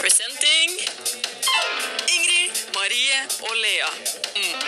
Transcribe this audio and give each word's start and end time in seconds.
Presenting 0.00 0.70
Ingrid, 2.14 2.52
Marie 2.76 3.18
og 3.48 3.54
Lea. 3.64 3.90
Mm. 4.36 4.60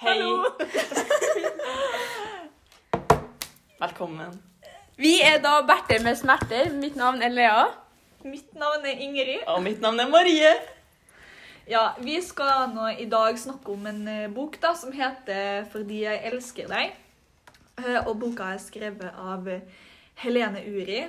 Hei. 0.00 0.20
Velkommen. 3.80 4.42
Vi 4.96 5.20
er 5.24 5.38
da 5.40 5.60
Berter 5.64 6.02
med 6.04 6.16
smerter. 6.16 6.72
Mitt 6.72 6.96
navn 6.96 7.22
er 7.22 7.28
Lea. 7.28 7.64
Mitt 8.24 8.54
navn 8.54 8.84
er 8.84 9.00
Ingrid. 9.00 9.38
Og 9.46 9.62
mitt 9.62 9.80
navn 9.80 10.00
er 10.00 10.08
Marie. 10.08 10.52
Ja, 11.70 11.94
Vi 12.02 12.16
skal 12.22 12.72
nå 12.74 12.88
i 12.98 13.04
dag 13.06 13.36
snakke 13.38 13.70
om 13.70 13.84
en 13.86 14.00
eh, 14.10 14.30
bok 14.34 14.56
da, 14.58 14.72
som 14.74 14.90
heter 14.90 15.68
'Fordi 15.70 16.00
jeg 16.02 16.20
elsker 16.32 16.66
deg'. 16.66 16.96
Eh, 17.78 18.06
Og 18.08 18.18
boka 18.18 18.42
er 18.42 18.58
skrevet 18.58 19.12
av 19.14 19.46
eh, 19.48 19.60
Helene 20.14 20.64
Uri, 20.66 21.04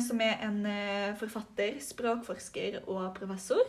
som 0.00 0.20
er 0.20 0.40
en 0.42 0.64
forfatter, 1.16 1.76
språkforsker 1.80 2.88
og 2.88 3.14
professor. 3.14 3.60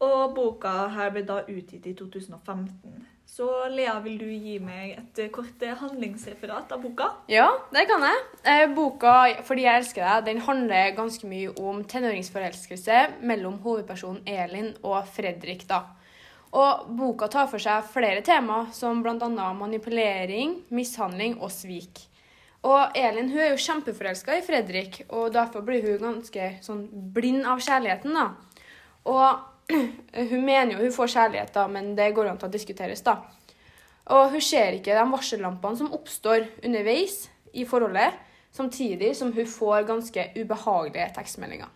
Og 0.00 0.34
boka 0.34 0.88
her 0.88 1.10
ble 1.10 1.22
da 1.22 1.40
utgitt 1.48 1.86
i 1.86 1.94
2015. 1.94 3.06
Så 3.38 3.68
Lea, 3.70 3.92
vil 4.02 4.16
du 4.18 4.26
gi 4.26 4.56
meg 4.58 4.96
et 4.96 5.18
eh, 5.22 5.28
kort 5.30 5.60
eh, 5.62 5.76
handlingsreferat 5.78 6.72
av 6.74 6.80
boka? 6.82 7.04
Ja, 7.30 7.44
det 7.70 7.84
kan 7.86 8.02
jeg. 8.02 8.22
Eh, 8.42 8.64
boka 8.74 9.12
'Fordi 9.46 9.62
jeg 9.62 9.78
elsker 9.78 10.02
deg' 10.02 10.24
den 10.26 10.40
handler 10.42 10.96
ganske 10.96 11.28
mye 11.30 11.52
om 11.54 11.84
tenåringsforelskelse 11.84 13.20
mellom 13.22 13.60
hovedpersonen 13.62 14.26
Elin 14.26 14.72
og 14.82 15.06
Fredrik. 15.06 15.68
da. 15.68 15.84
Og 16.50 16.88
Boka 16.98 17.28
tar 17.28 17.46
for 17.46 17.58
seg 17.58 17.84
flere 17.84 18.22
tema, 18.26 18.72
som 18.72 19.02
bl.a. 19.02 19.52
manipulering, 19.52 20.64
mishandling 20.70 21.38
og 21.40 21.52
svik. 21.52 22.08
Og 22.64 22.90
Elin 22.96 23.30
hun 23.30 23.38
er 23.38 23.50
jo 23.50 23.62
kjempeforelska 23.66 24.34
i 24.34 24.42
Fredrik, 24.42 25.04
og 25.10 25.32
derfor 25.32 25.60
blir 25.60 25.82
hun 25.82 25.98
ganske 25.98 26.58
sånn 26.60 26.88
blind 27.14 27.46
av 27.46 27.60
kjærligheten. 27.60 28.14
da. 28.14 28.30
Og 29.04 29.57
hun 30.30 30.44
mener 30.44 30.74
jo 30.74 30.84
hun 30.84 30.94
får 30.94 31.12
kjærlighet, 31.14 31.52
da, 31.54 31.66
men 31.68 31.92
det 31.98 32.12
går 32.16 32.30
an 32.30 32.40
til 32.40 32.48
å 32.48 32.52
diskuteres. 32.52 33.02
da. 33.06 33.18
Og 34.08 34.30
hun 34.32 34.44
ser 34.44 34.78
ikke 34.78 34.96
de 34.96 35.04
varsellampene 35.12 35.80
som 35.80 35.92
oppstår 35.92 36.46
underveis 36.64 37.26
i 37.52 37.66
forholdet, 37.68 38.16
samtidig 38.52 39.12
som 39.16 39.32
hun 39.32 39.46
får 39.46 39.84
ganske 39.88 40.30
ubehagelige 40.38 41.10
tekstmeldinger. 41.18 41.68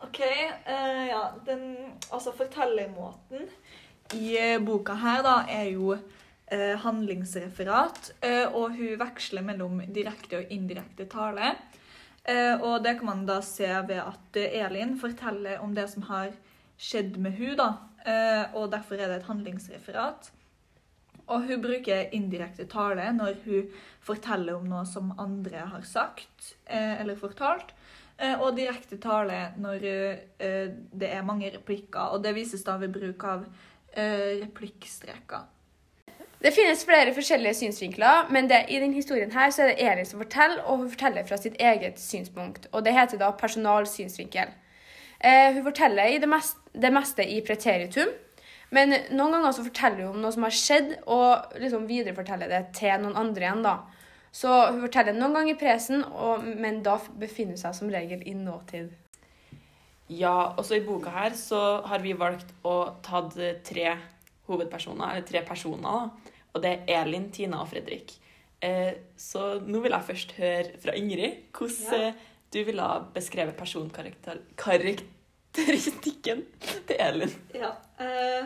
Ok, 0.00 0.20
Uh, 0.70 1.06
ja, 1.08 1.22
den, 1.46 1.76
altså 2.12 2.32
fortellermåten 2.36 3.48
i 4.14 4.36
eh, 4.38 4.58
boka 4.62 4.94
her 4.94 5.22
da, 5.24 5.34
er 5.50 5.70
jo 5.72 5.94
uh, 5.94 6.76
handlingsreferat, 6.84 8.10
uh, 8.24 8.54
og 8.56 8.76
hun 8.76 8.98
veksler 9.00 9.44
mellom 9.46 9.80
direkte 9.94 10.40
og 10.40 10.52
indirekte 10.54 11.06
tale. 11.10 11.54
Eh, 12.28 12.60
og 12.60 12.82
det 12.84 12.98
kan 12.98 13.08
man 13.08 13.22
da 13.28 13.40
se 13.44 13.68
ved 13.88 14.00
at 14.02 14.36
Elin 14.36 14.96
forteller 15.00 15.62
om 15.64 15.72
det 15.74 15.86
som 15.92 16.04
har 16.10 16.34
skjedd 16.80 17.16
med 17.20 17.36
hun 17.38 17.56
da, 17.60 17.70
eh, 18.04 18.44
og 18.56 18.70
derfor 18.72 19.00
er 19.00 19.08
det 19.08 19.20
et 19.20 19.30
handlingsreferat. 19.30 20.30
Og 21.30 21.46
hun 21.46 21.62
bruker 21.62 22.10
indirekte 22.16 22.66
tale 22.66 23.06
når 23.14 23.36
hun 23.44 23.68
forteller 24.02 24.56
om 24.56 24.66
noe 24.66 24.82
som 24.88 25.12
andre 25.22 25.62
har 25.72 25.84
sagt 25.86 26.54
eh, 26.66 27.00
eller 27.00 27.18
fortalt. 27.18 27.76
Og 28.20 28.50
direkte 28.52 28.98
tale 29.00 29.54
når 29.56 29.78
det 29.80 31.08
er 31.08 31.22
mange 31.24 31.48
replikker. 31.54 32.10
Og 32.12 32.20
det 32.20 32.34
vises 32.36 32.60
da 32.66 32.74
ved 32.76 32.92
bruk 32.92 33.24
av 33.24 33.46
replikkstreker. 33.96 35.46
Det 36.40 36.54
finnes 36.56 36.86
flere 36.88 37.12
forskjellige 37.12 37.58
synsvinkler, 37.58 38.30
men 38.32 38.46
det, 38.48 38.62
i 38.72 38.78
denne 38.80 38.96
historien 38.96 39.32
her 39.34 39.50
er 39.52 39.68
det 39.68 39.84
Elin 39.84 40.06
som 40.08 40.22
forteller, 40.22 40.62
og 40.64 40.78
hun 40.80 40.88
forteller 40.88 41.26
fra 41.28 41.36
sitt 41.36 41.58
eget 41.60 42.00
synspunkt. 42.00 42.68
Og 42.72 42.84
det 42.84 42.94
heter 42.96 43.20
da 43.20 43.28
personalsynsvinkel. 43.36 44.54
Eh, 45.20 45.52
hun 45.52 45.66
forteller 45.66 46.16
det, 46.22 46.28
mest, 46.28 46.56
det 46.72 46.92
meste 46.96 47.26
i 47.28 47.42
preteritum, 47.44 48.08
men 48.72 48.94
noen 49.10 49.36
ganger 49.36 49.52
så 49.52 49.66
forteller 49.66 50.06
hun 50.06 50.14
om 50.14 50.24
noe 50.24 50.32
som 50.32 50.46
har 50.46 50.56
skjedd, 50.56 50.94
og 51.12 51.60
liksom 51.60 51.84
videreforteller 51.90 52.48
det 52.48 52.62
til 52.78 53.04
noen 53.04 53.20
andre 53.20 53.44
igjen. 53.44 53.66
da. 53.66 53.76
Så 54.32 54.48
hun 54.70 54.80
forteller 54.86 55.12
noen 55.18 55.36
ganger 55.36 55.58
i 55.58 55.60
presen, 55.60 56.06
og, 56.08 56.46
men 56.46 56.80
da 56.86 56.96
befinner 57.20 57.58
hun 57.58 57.64
seg 57.66 57.76
som 57.76 57.92
regel 57.92 58.24
i 58.24 58.32
nåtid. 58.38 58.88
Ja, 60.08 60.54
også 60.56 60.80
i 60.80 60.84
boka 60.86 61.12
her 61.12 61.36
så 61.36 61.82
har 61.86 62.00
vi 62.00 62.16
valgt 62.16 62.48
å 62.64 62.94
ta 63.04 63.26
tre 63.28 63.92
hovedpersoner, 64.48 65.12
eller 65.12 65.26
tre 65.26 65.44
personer. 65.46 65.82
da. 65.84 66.29
Og 66.54 66.62
det 66.64 66.72
er 66.88 67.02
Elin, 67.02 67.30
Tina 67.32 67.56
og 67.62 67.68
Fredrik. 67.70 68.12
Eh, 68.62 68.92
så 69.16 69.60
nå 69.64 69.80
vil 69.80 69.92
jeg 69.94 70.04
først 70.10 70.32
høre 70.36 70.64
fra 70.82 70.92
Ingrid 70.98 71.32
hvordan 71.56 71.92
Ja. 71.92 71.98
eh, 72.08 72.14
du 72.52 72.58
ville 72.66 72.82
ha 72.82 72.98
beskrevet 73.14 73.56
personkarakteristikken 73.56 76.44
til 76.86 76.96
Elin. 76.98 77.30
Ja. 77.54 77.70
eh, 78.00 78.44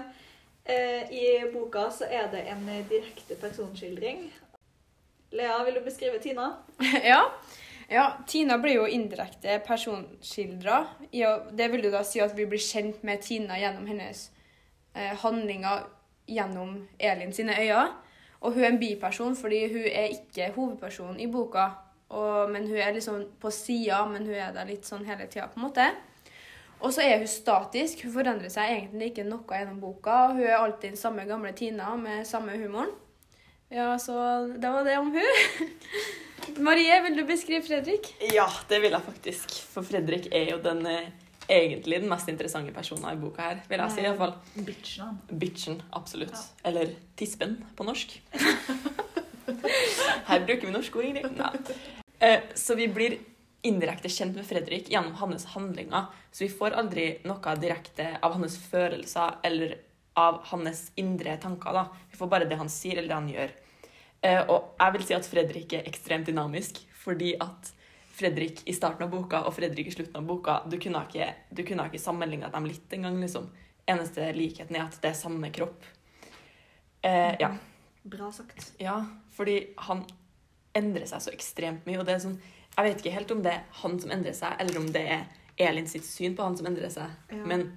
eh, 0.64 1.10
I 1.10 1.44
boka 1.52 1.90
så 1.90 2.04
er 2.10 2.30
det 2.32 2.44
en 2.48 2.66
direkte 2.88 3.34
personskildring. 3.40 4.30
Lea, 5.32 5.64
vil 5.64 5.74
du 5.74 5.80
beskrive 5.84 6.18
Tina? 6.22 6.50
ja. 7.04 7.22
ja, 7.90 8.12
Tina 8.26 8.58
blir 8.58 8.74
jo 8.74 8.84
indirekte 8.86 9.58
personskildra. 9.66 10.84
Det 11.10 11.70
vil 11.72 11.84
jo 11.84 11.90
da 11.90 12.02
si 12.06 12.20
at 12.22 12.36
vi 12.36 12.46
blir 12.46 12.58
kjent 12.62 13.02
med 13.02 13.20
Tina 13.24 13.56
gjennom 13.58 13.86
hennes 13.90 14.28
eh, 14.94 15.16
handlinger 15.24 15.82
gjennom 16.26 16.76
Elin 16.98 17.32
sine 17.32 17.56
øyne. 17.60 17.88
Og 18.44 18.52
hun 18.52 18.64
er 18.64 18.74
en 18.74 18.80
biperson 18.80 19.36
fordi 19.36 19.66
hun 19.72 19.86
er 19.88 20.12
ikke 20.12 20.52
hovedpersonen 20.56 21.20
i 21.20 21.30
boka. 21.32 21.68
Og, 22.14 22.50
men 22.52 22.66
hun 22.68 22.76
er 22.76 22.92
liksom 22.92 23.22
på 23.40 23.50
sida, 23.50 24.04
men 24.06 24.26
hun 24.26 24.36
er 24.36 24.52
der 24.54 24.68
litt 24.68 24.84
sånn 24.86 25.06
hele 25.08 25.26
tida, 25.26 25.48
på 25.50 25.58
en 25.58 25.66
måte. 25.68 25.86
Og 26.84 26.92
så 26.92 27.06
er 27.06 27.22
hun 27.22 27.30
statisk. 27.30 28.04
Hun 28.04 28.12
forandrer 28.18 28.52
seg 28.52 28.74
egentlig 28.74 29.12
ikke 29.12 29.24
noe 29.26 29.48
gjennom 29.48 29.80
boka. 29.80 30.26
og 30.28 30.36
Hun 30.38 30.44
er 30.44 30.58
alltid 30.58 30.92
den 30.92 31.00
samme 31.00 31.24
gamle 31.28 31.54
Tina 31.56 31.94
med 31.96 32.28
samme 32.28 32.58
humoren. 32.60 32.92
Ja, 33.72 33.94
så 33.98 34.14
det 34.60 34.70
var 34.70 34.84
det 34.84 34.98
om 35.00 35.10
hun. 35.14 35.70
Marie, 36.66 37.00
vil 37.06 37.16
du 37.16 37.24
beskrive 37.26 37.64
Fredrik? 37.64 38.10
Ja, 38.34 38.46
det 38.68 38.82
vil 38.84 38.92
jeg 38.92 39.06
faktisk. 39.06 39.56
For 39.72 39.86
Fredrik 39.86 40.28
er 40.30 40.50
jo 40.52 40.60
den 40.62 40.84
eh, 40.86 41.08
egentlig 41.48 42.00
den 42.00 42.08
mest 42.10 42.28
interessante 42.28 42.72
personen 42.72 43.12
i 43.12 43.20
boka 43.20 43.42
her, 43.42 43.60
vil 43.68 43.78
jeg 43.82 43.90
si. 43.94 44.00
i 44.00 44.08
hvert 44.08 44.18
fall. 44.18 44.64
Bitchen. 44.66 45.18
Bitchen, 45.40 45.82
absolutt. 45.92 46.32
Ja. 46.32 46.70
Eller 46.70 46.94
tispen 47.16 47.58
på 47.76 47.84
norsk. 47.86 48.16
Her 50.28 50.40
bruker 50.46 50.66
vi 50.66 50.72
norske 50.72 50.98
ord, 50.98 51.04
Ingrid. 51.04 51.36
Nei. 51.36 51.76
Eh, 52.24 52.40
Så 52.56 52.74
vi 52.78 52.86
blir 52.88 53.18
indirekte 53.64 54.08
kjent 54.12 54.36
med 54.36 54.46
Fredrik 54.48 54.88
gjennom 54.92 55.14
hans 55.20 55.44
handlinger. 55.54 56.06
Så 56.32 56.44
vi 56.46 56.50
får 56.52 56.76
aldri 56.80 57.06
noe 57.28 57.54
direkte 57.60 58.10
av 58.24 58.36
hans 58.38 58.56
følelser 58.70 59.38
eller 59.44 59.76
av 60.16 60.40
hans 60.50 60.90
indre 60.96 61.36
tanker. 61.42 61.72
da. 61.72 61.86
Vi 62.10 62.16
får 62.16 62.28
bare 62.30 62.48
det 62.48 62.56
han 62.60 62.68
sier, 62.70 62.98
eller 62.98 63.08
det 63.08 63.14
han 63.20 63.28
gjør. 63.32 63.54
Eh, 64.22 64.42
Og 64.48 64.74
jeg 64.80 64.92
vil 64.92 65.04
si 65.06 65.14
at 65.14 65.26
Fredrik 65.26 65.72
er 65.72 65.88
ekstremt 65.88 66.26
dynamisk, 66.26 66.80
fordi 67.04 67.34
at 67.40 67.72
Fredrik 68.14 68.62
i 68.70 68.74
starten 68.76 69.06
av 69.06 69.10
boka 69.10 69.42
og 69.48 69.54
Fredrik 69.56 69.88
i 69.90 69.94
slutten 69.94 70.20
av 70.20 70.26
boka, 70.28 70.60
du 70.70 70.78
kunne 70.78 71.02
ikke, 71.08 71.28
du 71.50 71.64
kunne 71.66 71.88
ikke 71.90 72.02
sammenligna 72.02 72.50
dem 72.52 72.68
litt 72.70 72.92
engang, 72.94 73.18
liksom. 73.22 73.48
Eneste 73.90 74.30
likheten 74.36 74.76
er 74.78 74.86
at 74.86 74.98
det 75.02 75.10
er 75.10 75.16
samme 75.18 75.50
kropp. 75.52 75.82
Eh, 77.04 77.34
ja. 77.40 77.50
Bra 78.04 78.30
sagt. 78.32 78.72
ja, 78.78 78.98
fordi 79.32 79.56
han 79.88 80.04
endrer 80.76 81.08
seg 81.08 81.24
så 81.24 81.32
ekstremt 81.32 81.86
mye, 81.88 81.98
og 82.00 82.06
det 82.06 82.18
er 82.18 82.20
sånn 82.26 82.36
Jeg 82.74 82.84
vet 82.84 83.00
ikke 83.00 83.14
helt 83.14 83.30
om 83.32 83.40
det 83.44 83.52
er 83.54 83.66
han 83.80 83.94
som 84.02 84.12
endrer 84.12 84.34
seg, 84.36 84.56
eller 84.60 84.78
om 84.80 84.88
det 84.92 85.02
er 85.16 85.26
Elin 85.68 85.86
sitt 85.86 86.06
syn 86.06 86.34
på 86.34 86.42
han 86.42 86.56
som 86.58 86.66
endrer 86.66 86.90
seg. 86.90 87.12
Ja. 87.30 87.44
Men 87.46 87.68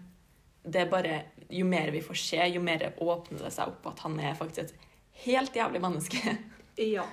det 0.66 0.82
er 0.84 0.90
bare 0.92 1.20
Jo 1.54 1.68
mer 1.70 1.92
vi 1.94 2.02
får 2.04 2.18
se, 2.20 2.42
jo 2.50 2.62
mer 2.64 2.90
åpner 2.98 3.46
det 3.46 3.54
seg 3.56 3.70
opp 3.72 3.86
at 3.92 4.02
han 4.04 4.18
er 4.20 4.36
faktisk 4.36 4.66
et 4.66 4.88
helt 5.26 5.56
jævlig 5.56 5.82
menneske. 5.82 6.38
Ja. 6.78 7.06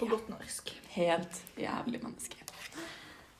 På 0.00 0.08
Ja. 0.08 0.16
godt 0.16 0.30
norsk. 0.32 0.70
Helt 0.96 1.42
jævlig 1.60 2.00
menneske. 2.02 2.36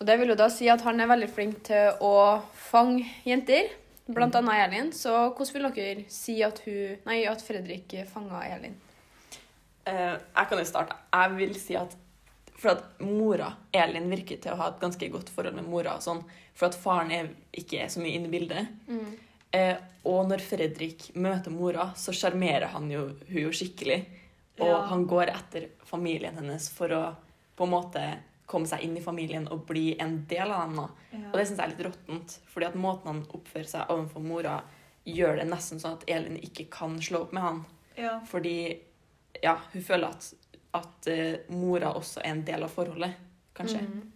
Og 0.00 0.06
det 0.08 0.16
vil 0.20 0.32
jo 0.32 0.36
da 0.38 0.48
si 0.52 0.68
at 0.72 0.80
han 0.84 1.00
er 1.00 1.08
veldig 1.10 1.28
flink 1.32 1.62
til 1.68 1.96
å 2.00 2.42
fange 2.56 3.04
jenter, 3.26 3.68
blant 4.08 4.36
annet 4.38 4.66
Elin. 4.66 4.92
Så 4.96 5.12
hvordan 5.36 5.54
vil 5.56 5.72
dere 5.76 6.04
si 6.08 6.38
at, 6.44 6.60
hun, 6.64 7.00
nei, 7.06 7.24
at 7.28 7.42
Fredrik 7.44 7.92
fanga 8.08 8.40
Elin? 8.48 8.76
Uh, 9.86 10.16
jeg 10.16 10.48
kan 10.48 10.58
jo 10.58 10.64
starte. 10.68 10.96
Jeg 11.12 11.36
vil 11.36 11.54
si 11.60 11.76
at 11.80 11.96
for 12.60 12.74
at 12.74 13.00
mora, 13.00 13.54
Elin, 13.72 14.10
virker 14.12 14.36
til 14.40 14.52
å 14.52 14.58
ha 14.60 14.68
et 14.68 14.80
ganske 14.82 15.08
godt 15.12 15.30
forhold 15.32 15.56
med 15.56 15.68
mora. 15.68 15.94
og 15.96 16.04
sånn, 16.04 16.24
For 16.54 16.68
at 16.68 16.76
faren 16.76 17.10
er, 17.10 17.28
ikke 17.56 17.80
er 17.80 17.88
så 17.88 18.00
mye 18.02 18.18
inne 18.18 18.28
i 18.28 18.34
bildet. 18.38 18.66
Eh, 19.56 19.76
og 20.04 20.28
når 20.28 20.42
Fredrik 20.44 21.14
møter 21.16 21.50
mora, 21.50 21.92
så 21.96 22.12
sjarmerer 22.12 22.68
han 22.74 22.90
jo 22.90 23.06
hun 23.30 23.42
jo 23.46 23.50
skikkelig. 23.50 24.04
Og 24.60 24.66
Ja. 24.68 24.80
han 24.90 25.06
går 25.06 25.30
etter 25.32 25.68
familien 25.84 26.36
hennes 26.36 26.68
for 26.70 26.88
å 26.92 27.16
på 27.56 27.64
en 27.64 27.70
måte 27.70 28.02
komme 28.46 28.66
seg 28.66 28.82
inn 28.82 28.96
i 28.96 29.02
familien 29.02 29.46
og 29.48 29.66
bli 29.66 29.94
en 30.00 30.24
del 30.28 30.50
av 30.50 30.68
dem. 30.68 30.88
Ja. 31.12 31.30
Og 31.30 31.38
det 31.38 31.46
syns 31.46 31.58
jeg 31.58 31.64
er 31.64 31.74
litt 31.76 31.86
råttent. 31.86 32.38
fordi 32.46 32.66
at 32.66 32.74
måten 32.74 33.06
han 33.06 33.26
oppfører 33.30 33.66
seg 33.66 33.90
overfor 33.90 34.20
mora, 34.20 34.62
gjør 35.06 35.36
det 35.36 35.48
nesten 35.48 35.80
sånn 35.80 35.98
at 35.98 36.04
Elin 36.08 36.36
ikke 36.36 36.68
kan 36.70 36.98
slå 37.00 37.22
opp 37.22 37.32
med 37.32 37.42
han. 37.42 37.64
Ja. 37.96 38.20
Fordi 38.26 38.80
ja, 39.42 39.56
hun 39.72 39.82
føler 39.82 40.08
at, 40.08 40.34
at 40.74 41.08
uh, 41.08 41.54
mora 41.54 41.94
også 41.94 42.20
er 42.20 42.30
en 42.30 42.44
del 42.44 42.62
av 42.62 42.68
forholdet, 42.68 43.14
kanskje. 43.54 43.80
Mm. 43.80 44.10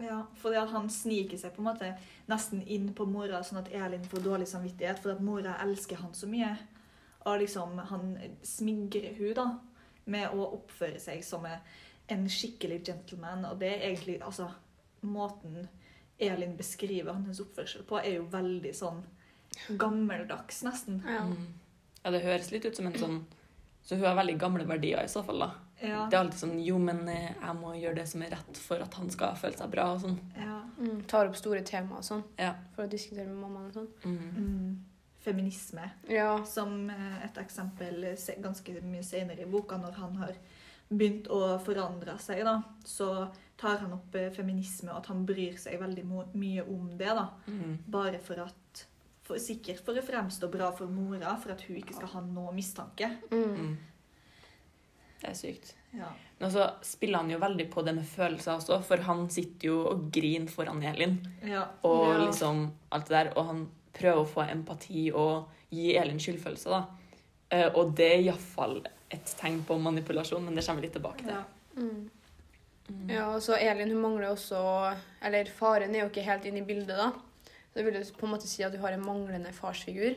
Ja, 0.00 0.22
fordi 0.40 0.56
at 0.56 0.70
han 0.72 0.90
sniker 0.90 1.36
seg 1.36 1.52
på 1.54 1.60
en 1.60 1.68
måte 1.68 1.90
nesten 2.30 2.62
inn 2.72 2.88
på 2.96 3.04
mora, 3.08 3.42
sånn 3.44 3.60
at 3.60 3.72
Elin 3.74 4.04
får 4.08 4.22
dårlig 4.24 4.48
samvittighet, 4.48 5.00
for 5.02 5.12
at 5.12 5.20
mora 5.24 5.58
elsker 5.64 6.00
han 6.00 6.14
så 6.16 6.28
mye. 6.30 6.54
Og 7.26 7.38
liksom, 7.42 7.78
han 7.90 8.14
smigrer 8.42 9.14
hun 9.18 9.34
da, 9.36 9.46
med 10.06 10.32
å 10.32 10.46
oppføre 10.56 10.98
seg 11.00 11.22
som 11.24 11.44
en 11.46 12.28
skikkelig 12.28 12.80
gentleman, 12.86 13.44
og 13.44 13.58
det 13.60 13.68
er 13.76 13.88
egentlig, 13.90 14.20
altså, 14.24 14.48
måten 15.02 15.68
Elin 16.20 16.56
beskriver 16.56 17.12
hans 17.12 17.40
oppførsel 17.40 17.84
på, 17.88 17.98
er 18.00 18.16
jo 18.18 18.24
veldig 18.32 18.72
sånn 18.76 19.02
gammeldags, 19.78 20.62
nesten. 20.64 21.02
Ja. 21.06 21.22
Mm. 21.26 21.46
Ja, 22.02 22.10
det 22.14 22.22
høres 22.24 22.50
litt 22.52 22.64
ut 22.64 22.76
som 22.76 22.86
en 22.88 22.96
sånn 22.96 23.18
Så 23.84 23.96
hun 23.96 24.04
har 24.06 24.14
veldig 24.16 24.38
gamle 24.40 24.64
verdier 24.68 25.04
i 25.04 25.08
så 25.08 25.22
fall, 25.24 25.38
da. 25.40 25.50
Ja, 25.80 26.06
Det 26.08 26.16
er 26.16 26.20
alltid 26.24 26.40
sånn 26.40 26.58
Jo, 26.64 26.78
men 26.80 27.02
eh, 27.08 27.30
jeg 27.32 27.56
må 27.56 27.74
gjøre 27.76 27.96
det 27.96 28.06
som 28.08 28.22
er 28.24 28.30
rett 28.34 28.56
for 28.60 28.80
at 28.84 28.94
han 29.00 29.08
skal 29.12 29.34
føle 29.40 29.56
seg 29.56 29.70
bra 29.72 29.86
og 29.94 30.00
sånn. 30.04 30.18
ja. 30.36 30.56
Mm. 30.80 31.02
Tar 31.08 31.28
opp 31.28 31.36
store 31.36 31.60
temaer 31.66 31.98
og 32.00 32.04
sånn, 32.06 32.22
Ja. 32.38 32.54
for 32.74 32.84
å 32.86 32.88
diskutere 32.88 33.26
med 33.28 33.36
mammaen 33.36 33.66
og 33.68 33.74
sånn. 33.74 33.88
Mm. 34.04 34.30
Mm. 34.36 34.84
Feminisme. 35.20 35.90
Ja. 36.08 36.44
Som 36.44 36.90
eh, 36.90 37.24
et 37.26 37.36
eksempel 37.42 38.06
ganske 38.42 38.80
mye 38.82 39.02
senere 39.04 39.42
i 39.42 39.50
boka, 39.50 39.76
når 39.76 39.92
han 40.00 40.16
har 40.16 40.32
begynt 40.90 41.28
å 41.30 41.58
forandre 41.62 42.16
seg, 42.18 42.40
da, 42.44 42.56
så 42.84 43.28
tar 43.60 43.76
han 43.84 43.92
opp 43.92 44.14
eh, 44.16 44.30
feminisme, 44.32 44.90
og 44.90 44.96
at 45.02 45.06
han 45.12 45.26
bryr 45.28 45.58
seg 45.60 45.78
veldig 45.80 46.04
mye 46.34 46.64
om 46.66 46.88
det. 46.96 47.12
da, 47.14 47.28
Mm. 47.46 47.76
Bare 47.86 48.18
for 48.18 48.40
at 48.46 48.86
for, 49.22 49.38
Sikkert 49.38 49.78
for 49.84 49.94
å 49.94 50.02
fremstå 50.02 50.48
bra 50.50 50.72
for 50.74 50.86
mora, 50.90 51.36
for 51.38 51.52
at 51.52 51.60
hun 51.68 51.76
ikke 51.76 51.94
skal 51.94 52.08
ha 52.08 52.20
noe 52.20 52.50
mistanke. 52.52 53.12
Mm. 53.30 53.54
Mm. 53.54 53.76
Det 55.20 55.28
er 55.30 55.34
sykt. 55.36 55.74
Ja. 55.92 56.08
Men 56.40 56.50
så 56.50 56.64
spiller 56.82 57.18
han 57.20 57.30
jo 57.30 57.38
veldig 57.38 57.66
på 57.70 57.82
det 57.84 57.94
med 57.94 58.06
følelser 58.08 58.56
også, 58.56 58.80
for 58.82 58.96
han 59.06 59.26
sitter 59.30 59.68
jo 59.68 59.76
og 59.90 60.06
griner 60.14 60.48
foran 60.50 60.82
Elin. 60.82 61.18
ja. 61.44 61.66
Og 61.84 62.06
Ja. 62.08 62.18
liksom 62.26 62.70
alt 62.90 63.06
det 63.08 63.14
der, 63.18 63.32
og 63.36 63.46
han 63.46 63.68
prøver 64.00 64.22
å 64.22 64.28
få 64.28 64.46
empati 64.48 65.08
og 65.12 65.50
gi 65.70 65.92
Elin 66.00 66.20
skyldfølelse, 66.22 66.70
da. 66.72 66.82
Eh, 67.50 67.68
og 67.68 67.94
det 67.98 68.08
er 68.14 68.24
iallfall 68.24 68.80
et 69.10 69.34
tegn 69.40 69.60
på 69.66 69.76
manipulasjon, 69.82 70.42
men 70.46 70.56
det 70.56 70.64
kommer 70.66 70.82
vi 70.82 70.88
litt 70.88 70.96
tilbake 70.98 71.26
til. 71.26 71.36
ja. 71.36 71.44
Mm. 71.76 72.08
Mm. 72.90 73.10
Ja, 73.12 73.26
og 73.30 73.42
så 73.44 73.54
Elin 73.54 73.92
hun 73.92 74.00
mangler 74.02 74.32
også 74.32 74.58
Eller 75.22 75.46
faren 75.54 75.94
er 75.94 76.00
jo 76.02 76.08
ikke 76.08 76.24
helt 76.26 76.46
inne 76.48 76.58
i 76.62 76.66
bildet, 76.66 76.96
da. 76.98 77.12
Så 77.70 77.78
det 77.78 77.84
vil 77.86 77.98
jo 78.00 78.02
på 78.18 78.26
en 78.26 78.32
måte 78.34 78.50
si 78.50 78.64
at 78.66 78.74
hun 78.74 78.82
har 78.82 78.96
en 78.96 79.04
manglende 79.04 79.52
farsfigur. 79.54 80.16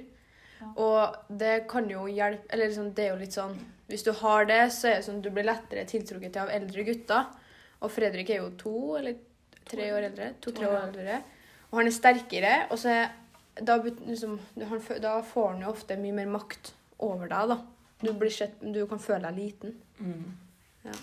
Ja. 0.60 0.70
Og 0.82 1.38
det 1.40 1.68
kan 1.70 1.90
jo 1.92 2.08
hjelpe 2.10 2.50
Eller 2.50 2.72
liksom, 2.72 2.90
det 2.98 3.06
er 3.06 3.12
jo 3.12 3.20
litt 3.22 3.36
sånn 3.36 3.54
Hvis 3.92 4.06
du 4.08 4.12
har 4.24 4.48
det, 4.50 4.62
så 4.74 4.90
er 4.90 4.98
det 4.98 5.08
sånn 5.08 5.22
du 5.22 5.30
blir 5.30 5.46
lettere 5.46 5.86
tiltrukket 5.90 6.34
til 6.34 6.46
av 6.46 6.54
eldre 6.56 6.86
gutter. 6.88 7.30
Og 7.84 7.92
Fredrik 7.92 8.32
er 8.32 8.42
jo 8.42 8.54
to 8.58 8.78
eller 8.98 9.20
tre 9.70 9.90
år 9.94 10.08
eldre. 10.10 10.34
To-tre 10.42 10.70
år 10.70 10.80
eldre. 10.88 11.20
Og 11.70 11.82
han 11.82 11.90
er 11.90 11.96
sterkere, 11.96 12.54
og 12.72 12.80
så 12.80 12.94
er 12.94 13.12
da, 13.62 13.78
liksom, 13.84 14.40
han, 14.56 14.82
da 15.02 15.18
får 15.24 15.50
han 15.52 15.62
jo 15.66 15.72
ofte 15.74 15.98
mye 16.02 16.16
mer 16.22 16.32
makt 16.34 16.74
over 17.04 17.30
deg, 17.32 17.54
da. 17.54 17.60
Du, 18.04 18.12
blir 18.20 18.34
sett, 18.34 18.60
du 18.60 18.82
kan 18.90 19.00
føle 19.00 19.30
deg 19.30 19.38
liten. 19.38 19.76
Mm. 20.00 20.32
Ja. 20.84 20.96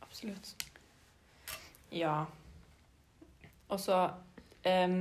Absolutt. 0.00 0.54
Ja. 1.92 2.14
Og 3.68 3.80
så 3.80 3.98
um, 4.64 4.94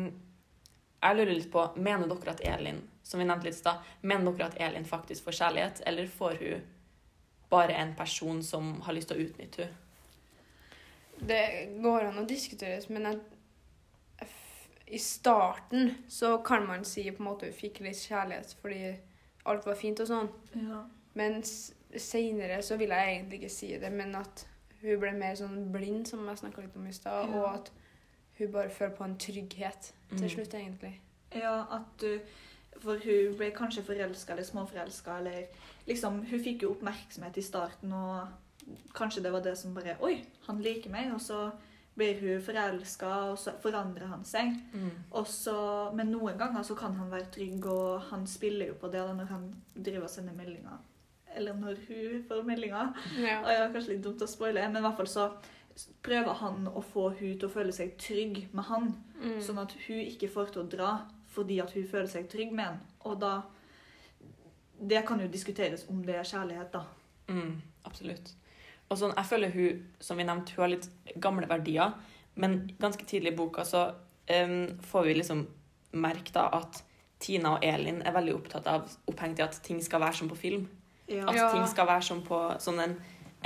Jeg 1.01 1.15
lurer 1.15 1.31
litt 1.31 1.47
på 1.51 1.63
Mener 1.79 2.11
dere 2.11 2.33
at 2.33 2.43
Elin 2.43 2.81
som 3.11 3.19
vi 3.19 3.25
nevnte 3.25 3.45
litt 3.45 3.55
i 3.55 3.59
stad, 3.59 3.87
mener 4.01 4.31
dere 4.31 4.47
at 4.47 4.59
Elin 4.61 4.85
faktisk 4.87 5.25
får 5.27 5.35
kjærlighet, 5.39 5.81
eller 5.85 6.07
får 6.07 6.37
hun 6.39 6.61
bare 7.51 7.73
en 7.75 7.95
person 7.95 8.43
som 8.43 8.77
har 8.85 8.95
lyst 8.95 9.11
til 9.11 9.19
å 9.19 9.25
utnytte 9.25 9.65
henne? 9.65 9.77
Det 11.21 11.41
går 11.83 12.07
an 12.07 12.21
å 12.21 12.25
diskuteres, 12.25 12.87
men 12.89 13.03
jeg, 13.05 13.17
i 14.91 14.97
starten 14.99 15.91
så 16.09 16.37
kan 16.43 16.65
man 16.67 16.83
si 16.85 17.03
på 17.11 17.23
en 17.23 17.29
måte 17.29 17.45
hun 17.49 17.53
fikk 17.53 17.79
litt 17.85 17.95
kjærlighet 17.97 18.55
fordi 18.61 18.95
alt 19.45 19.65
var 19.65 19.75
fint 19.75 19.99
og 19.99 20.07
sånn. 20.07 20.29
ja. 20.55 20.83
Men 21.13 21.41
seinere 21.99 22.61
så 22.63 22.77
vil 22.79 22.89
jeg 22.89 23.15
egentlig 23.17 23.39
ikke 23.41 23.49
si 23.51 23.67
det, 23.79 23.91
men 23.91 24.15
at 24.15 24.45
hun 24.81 24.99
ble 24.99 25.11
mer 25.11 25.35
sånn 25.35 25.71
blind, 25.73 26.05
som 26.07 26.23
jeg 26.29 26.37
snakka 26.39 26.61
litt 26.63 26.75
om 26.79 26.87
i 26.87 26.93
stad, 26.95 27.27
Ja. 27.29 27.35
og 27.41 27.55
at 27.55 27.71
hun 28.37 28.51
bare 28.51 28.69
føler 28.69 28.95
på 28.95 29.03
en 29.03 29.17
trygghet 29.17 29.91
til 30.09 30.21
Mm. 30.21 30.29
slutt, 30.29 30.53
egentlig. 30.53 30.99
Ja, 31.35 31.65
at 31.71 31.97
du 32.01 32.19
For 32.79 32.97
hun 32.97 33.35
ble 33.37 33.51
kanskje 33.51 33.83
forelska 33.83 34.31
eller 34.31 34.43
småforelska, 34.43 35.17
eller 35.19 35.43
liksom 35.87 36.25
Hun 36.25 36.39
fikk 36.39 36.61
jo 36.63 36.71
oppmerksomhet 36.71 37.37
i 37.37 37.41
starten, 37.41 37.91
og 37.93 38.27
kanskje 38.95 39.21
det 39.23 39.31
var 39.31 39.41
det 39.41 39.57
som 39.57 39.73
bare 39.75 39.97
Oi, 40.01 40.23
han 40.47 40.61
liker 40.61 40.89
meg. 40.89 41.13
Og 41.13 41.19
så 41.21 41.51
blir 41.95 42.19
hun 42.21 42.41
forelska, 42.43 43.09
og 43.31 43.39
så 43.39 43.53
forandrer 43.61 44.07
han 44.07 44.23
seg. 44.25 44.53
Mm. 44.73 44.91
Også, 45.19 45.55
men 45.97 46.11
noen 46.13 46.37
ganger 46.39 46.63
så 46.63 46.75
kan 46.79 46.95
han 46.99 47.11
være 47.11 47.31
trygg, 47.35 47.65
og 47.67 48.07
han 48.11 48.27
spiller 48.27 48.71
jo 48.71 48.77
på 48.79 48.91
det 48.91 49.03
da 49.03 49.15
når 49.17 49.31
han 49.31 49.49
driver 49.75 50.07
og 50.07 50.13
sender 50.13 50.37
meldinger. 50.37 50.79
Eller 51.35 51.55
når 51.55 51.79
hun 51.87 52.23
får 52.27 52.43
meldinger. 52.47 52.93
Ja. 53.19 53.39
Og 53.43 53.51
ja, 53.51 53.65
kanskje 53.71 53.95
litt 53.95 54.05
dumt 54.05 54.23
å 54.23 54.29
spoile, 54.29 54.67
men 54.67 54.81
i 54.81 54.85
hvert 54.85 54.99
fall 54.99 55.11
så 55.11 55.27
prøver 56.03 56.33
han 56.41 56.67
å 56.67 56.81
få 56.83 57.09
hun 57.15 57.37
til 57.39 57.47
å 57.47 57.53
føle 57.53 57.73
seg 57.75 57.95
trygg 57.99 58.43
med 58.51 58.67
han. 58.67 58.91
Mm. 59.21 59.39
Sånn 59.43 59.61
at 59.61 59.75
hun 59.87 60.01
ikke 60.03 60.31
får 60.31 60.53
til 60.53 60.63
å 60.63 60.69
dra 60.71 60.91
fordi 61.31 61.61
at 61.63 61.71
hun 61.71 61.85
føler 61.87 62.09
seg 62.11 62.27
trygg 62.31 62.51
med 62.51 62.65
han. 62.65 62.79
Og 63.07 63.19
da 63.21 63.41
Det 64.81 65.03
kan 65.05 65.19
jo 65.21 65.27
diskuteres 65.29 65.83
om 65.93 65.99
det 66.01 66.15
er 66.17 66.25
kjærlighet, 66.25 66.71
da. 66.73 66.79
Mm, 67.29 67.61
absolutt. 67.85 68.31
Og 68.91 68.99
sånn, 68.99 69.15
jeg 69.15 69.29
føler 69.29 69.53
hun, 69.55 69.83
som 70.03 70.19
vi 70.19 70.27
nevnte, 70.27 70.55
hun 70.57 70.65
har 70.65 70.73
litt 70.73 70.89
gamle 71.23 71.47
verdier, 71.47 71.95
men 72.35 72.61
ganske 72.81 73.07
tidlig 73.07 73.33
i 73.33 73.37
boka 73.39 73.63
så 73.67 73.85
um, 74.27 74.65
får 74.87 75.07
vi 75.07 75.15
liksom 75.19 75.45
merke 76.01 76.33
da 76.35 76.47
at 76.59 76.83
Tina 77.21 77.55
og 77.55 77.65
Elin 77.65 78.01
er 78.03 78.15
veldig 78.15 78.35
opptatt 78.35 78.67
av 78.67 78.89
opphengt 79.09 79.39
i 79.39 79.45
at 79.45 79.59
ting 79.63 79.81
skal 79.83 80.01
være 80.03 80.19
som 80.21 80.31
på 80.31 80.39
film. 80.39 80.65
Ja. 81.11 81.27
At 81.27 81.53
ting 81.53 81.67
skal 81.69 81.87
være 81.89 82.05
som 82.07 82.23
på 82.25 82.39
sånn 82.63 82.81
en, 82.81 82.95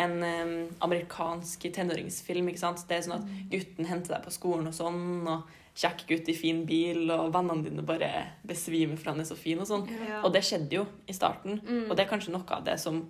en 0.02 0.16
um, 0.24 0.56
amerikansk 0.88 1.68
tenåringsfilm. 1.76 2.50
ikke 2.50 2.62
sant? 2.62 2.86
Det 2.88 2.98
er 2.98 3.06
sånn 3.06 3.20
at 3.20 3.30
gutten 3.52 3.90
henter 3.90 4.16
deg 4.16 4.26
på 4.26 4.34
skolen 4.34 4.72
og 4.72 4.78
sånn, 4.78 5.04
og 5.30 5.50
kjekk 5.76 6.06
gutt 6.08 6.32
i 6.32 6.38
fin 6.38 6.64
bil, 6.68 7.04
og 7.12 7.34
vennene 7.36 7.68
dine 7.68 7.84
bare 7.86 8.10
besvimer 8.48 8.98
for 9.02 9.12
han 9.12 9.22
er 9.22 9.28
så 9.28 9.38
fin 9.38 9.60
og 9.60 9.68
sånn. 9.70 9.86
Ja. 10.08 10.22
Og 10.24 10.32
det 10.34 10.46
skjedde 10.48 10.80
jo 10.80 10.86
i 11.06 11.16
starten. 11.18 11.60
Mm. 11.60 11.86
Og 11.90 11.96
det 11.98 12.06
er 12.06 12.12
kanskje 12.14 12.34
noe 12.34 12.48
av 12.56 12.64
det 12.66 12.78
som 12.82 13.04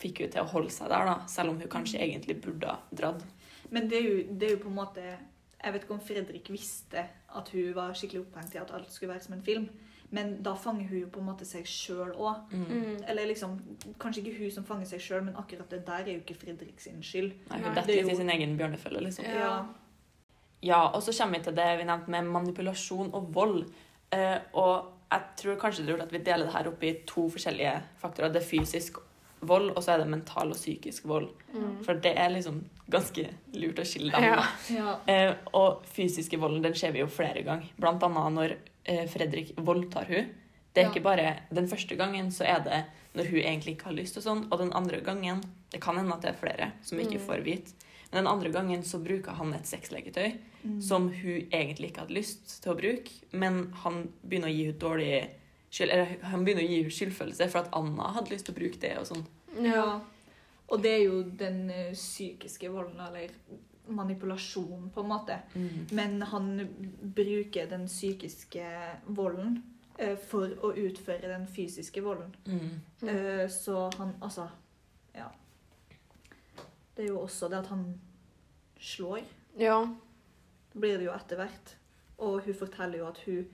fikk 0.00 0.24
hun 0.24 0.34
til 0.34 0.42
å 0.42 0.50
holde 0.50 0.72
seg 0.74 0.90
der, 0.90 1.06
da, 1.08 1.16
selv 1.30 1.54
om 1.54 1.60
hun 1.60 1.70
kanskje 1.70 2.02
egentlig 2.02 2.38
burde 2.44 2.72
ha 2.72 2.78
dratt. 2.90 3.24
Men 3.74 3.88
det 3.90 4.00
er, 4.00 4.08
jo, 4.08 4.24
det 4.30 4.48
er 4.48 4.56
jo 4.58 4.60
på 4.62 4.68
en 4.70 4.76
måte 4.76 5.02
Jeg 5.02 5.72
vet 5.72 5.86
ikke 5.86 5.94
om 5.94 6.02
Fredrik 6.04 6.48
visste 6.52 7.06
at 7.34 7.48
hun 7.54 7.70
var 7.74 7.94
skikkelig 7.96 8.26
opphengt 8.26 8.54
i 8.54 8.60
at 8.60 8.72
alt 8.76 8.92
skulle 8.92 9.14
være 9.14 9.24
som 9.24 9.36
en 9.38 9.44
film. 9.46 9.68
Men 10.14 10.34
da 10.44 10.52
fanger 10.60 10.90
hun 10.90 10.98
jo 10.98 11.06
på 11.10 11.22
en 11.22 11.26
måte 11.30 11.46
seg 11.48 11.64
sjøl 11.66 12.12
òg. 12.12 12.52
Mm. 12.52 13.00
Eller 13.08 13.30
liksom, 13.30 13.56
Kanskje 13.98 14.22
ikke 14.22 14.42
hun 14.42 14.52
som 14.52 14.66
fanger 14.68 14.90
seg 14.92 15.00
sjøl, 15.02 15.24
men 15.24 15.38
akkurat 15.40 15.72
det 15.72 15.80
der 15.86 16.04
er 16.04 16.12
jo 16.12 16.20
ikke 16.20 16.36
Fredrik 16.42 16.84
sin 16.84 17.00
skyld. 17.02 17.32
Nei, 17.48 17.62
hun 17.62 17.70
det 17.70 17.72
detter 17.80 17.94
er 17.96 18.04
litt 18.04 18.12
i 18.12 18.18
sin 18.20 18.34
egen 18.36 18.54
bjørnefelle, 18.60 19.02
liksom. 19.08 19.26
Ja. 19.30 19.40
Ja. 19.40 19.56
Ja, 20.64 20.80
og 20.96 21.02
så 21.04 21.12
kommer 21.12 21.38
vi 21.38 21.44
til 21.44 21.56
det 21.56 21.66
vi 21.76 21.88
nevnte 21.88 22.12
med 22.12 22.28
manipulasjon 22.32 23.10
og 23.16 23.26
vold. 23.34 23.64
Uh, 24.14 24.38
og 24.60 25.10
jeg 25.10 25.26
tror 25.40 25.58
kanskje 25.60 25.82
det 25.82 25.90
er 25.90 25.96
lurt 25.96 26.06
at 26.06 26.14
vi 26.14 26.22
deler 26.24 26.48
det 26.48 26.54
her 26.54 26.70
opp 26.70 26.84
i 26.84 26.92
to 27.08 27.26
forskjellige 27.32 27.74
faktorer. 28.00 28.32
Det 28.32 28.40
er 28.40 28.48
fysisk 28.48 29.00
vold, 29.46 29.70
og 29.76 29.82
så 29.82 29.92
er 29.94 29.98
det 29.98 30.08
mental 30.08 30.50
og 30.50 30.56
psykisk 30.56 31.04
vold. 31.10 31.28
Mm. 31.54 31.84
For 31.84 31.94
det 31.94 32.14
er 32.18 32.30
liksom 32.30 32.62
ganske 32.90 33.26
lurt 33.54 33.78
å 33.78 33.84
skille 33.88 34.12
dem. 34.12 34.22
Ja. 34.22 34.44
Ja. 34.70 34.96
Eh, 35.06 35.34
og 35.54 35.84
fysiske 35.86 36.38
volden 36.38 36.62
den 36.62 36.74
ser 36.74 36.92
vi 36.92 37.00
jo 37.00 37.06
flere 37.06 37.42
ganger. 37.46 37.70
Blant 37.80 38.02
annet 38.02 38.32
når 38.38 38.56
eh, 38.84 39.06
Fredrik 39.08 39.54
voldtar 39.56 40.06
hun. 40.08 40.30
Det 40.74 40.82
er 40.82 40.88
Ja. 40.88 40.90
ikke 40.90 41.02
bare 41.04 41.36
Den 41.54 41.68
første 41.68 41.96
gangen 41.96 42.30
så 42.34 42.44
er 42.44 42.60
det 42.64 42.84
når 43.14 43.28
hun 43.30 43.38
egentlig 43.38 43.76
ikke 43.76 43.84
har 43.86 43.92
lyst, 43.94 44.16
og 44.16 44.22
sånn, 44.24 44.48
og 44.50 44.58
den 44.58 44.72
andre 44.72 45.00
gangen 45.00 45.40
Det 45.70 45.80
kan 45.80 45.96
hende 45.96 46.12
at 46.14 46.20
det 46.22 46.30
er 46.30 46.38
flere 46.40 46.72
som 46.82 46.98
ikke 46.98 47.18
Mm. 47.18 47.26
får 47.26 47.44
vite. 47.44 47.72
Men 48.12 48.24
den 48.24 48.32
andre 48.32 48.50
gangen 48.52 48.82
så 48.82 48.98
bruker 49.02 49.32
han 49.34 49.54
et 49.54 49.64
sexleketøy 49.66 50.34
Mm. 50.64 50.80
som 50.82 51.08
hun 51.08 51.48
egentlig 51.52 51.90
ikke 51.92 52.00
hadde 52.00 52.14
lyst 52.14 52.62
til 52.62 52.72
å 52.72 52.76
bruke, 52.78 53.10
men 53.32 53.72
han 53.82 54.08
begynner 54.26 54.48
å 54.48 54.54
gi 54.56 54.64
henne 54.66 54.78
dårlig 54.78 55.28
skyld, 55.74 55.90
eller 55.90 56.16
han 56.30 56.46
begynner 56.46 56.64
å 56.64 56.70
gi 56.70 56.80
henne 56.82 56.94
skyldfølelse 56.94 57.50
for 57.50 57.64
at 57.64 57.76
Anna 57.76 58.10
hadde 58.14 58.34
lyst 58.34 58.46
til 58.48 58.54
å 58.54 58.58
bruke 58.60 58.80
det 58.82 58.94
og 59.00 59.08
sånn. 59.10 59.24
Ja. 59.64 59.86
Og 60.72 60.82
det 60.82 60.92
er 60.96 61.02
jo 61.04 61.20
den 61.38 61.68
eh, 61.70 61.92
psykiske 61.96 62.70
volden, 62.72 63.00
eller 63.04 63.32
manipulasjonen, 63.86 64.90
på 64.90 65.00
en 65.00 65.08
måte. 65.08 65.38
Men 65.92 66.22
han 66.22 66.68
bruker 67.14 67.68
den 67.68 67.86
psykiske 67.86 68.64
volden 69.06 69.58
eh, 69.98 70.16
for 70.16 70.54
å 70.64 70.72
utføre 70.72 71.28
den 71.28 71.46
fysiske 71.50 72.02
volden. 72.04 72.32
Mm. 72.46 72.80
Mm. 73.02 73.08
Eh, 73.08 73.44
så 73.52 73.90
han 73.98 74.14
Altså, 74.20 74.48
ja. 75.14 75.28
Det 76.96 77.04
er 77.04 77.08
jo 77.10 77.20
også 77.20 77.50
det 77.50 77.58
at 77.58 77.72
han 77.74 77.86
slår. 78.80 79.20
Ja. 79.58 79.82
Blir 80.72 80.98
det 80.98 81.08
jo 81.08 81.14
etter 81.14 81.42
hvert. 81.42 81.76
Og 82.24 82.40
hun 82.46 82.56
forteller 82.56 83.02
jo 83.02 83.10
at 83.10 83.20
hun 83.26 83.44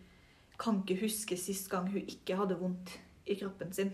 kan 0.61 0.83
ikke 0.83 1.01
huske 1.07 1.39
sist 1.41 1.71
gang 1.73 1.89
hun 1.91 2.05
ikke 2.05 2.37
hadde 2.37 2.59
vondt 2.61 2.93
i 3.27 3.37
kroppen 3.41 3.73
sin. 3.73 3.93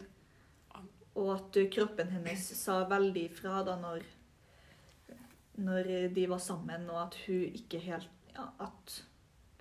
og 1.17 1.33
at 1.33 1.57
eh, 1.57 1.71
kroppen 1.73 2.11
hennes 2.13 2.47
sa 2.59 2.83
veldig 2.91 3.23
ifra 3.31 3.63
da 3.65 3.77
når, 3.81 4.03
når 5.65 5.93
de 6.13 6.27
var 6.29 6.43
sammen, 6.43 6.91
og 6.91 7.07
at 7.07 7.21
hun 7.27 7.47
ikke 7.57 7.81
helt 7.81 8.11
ja, 8.35 8.51
At 8.61 9.03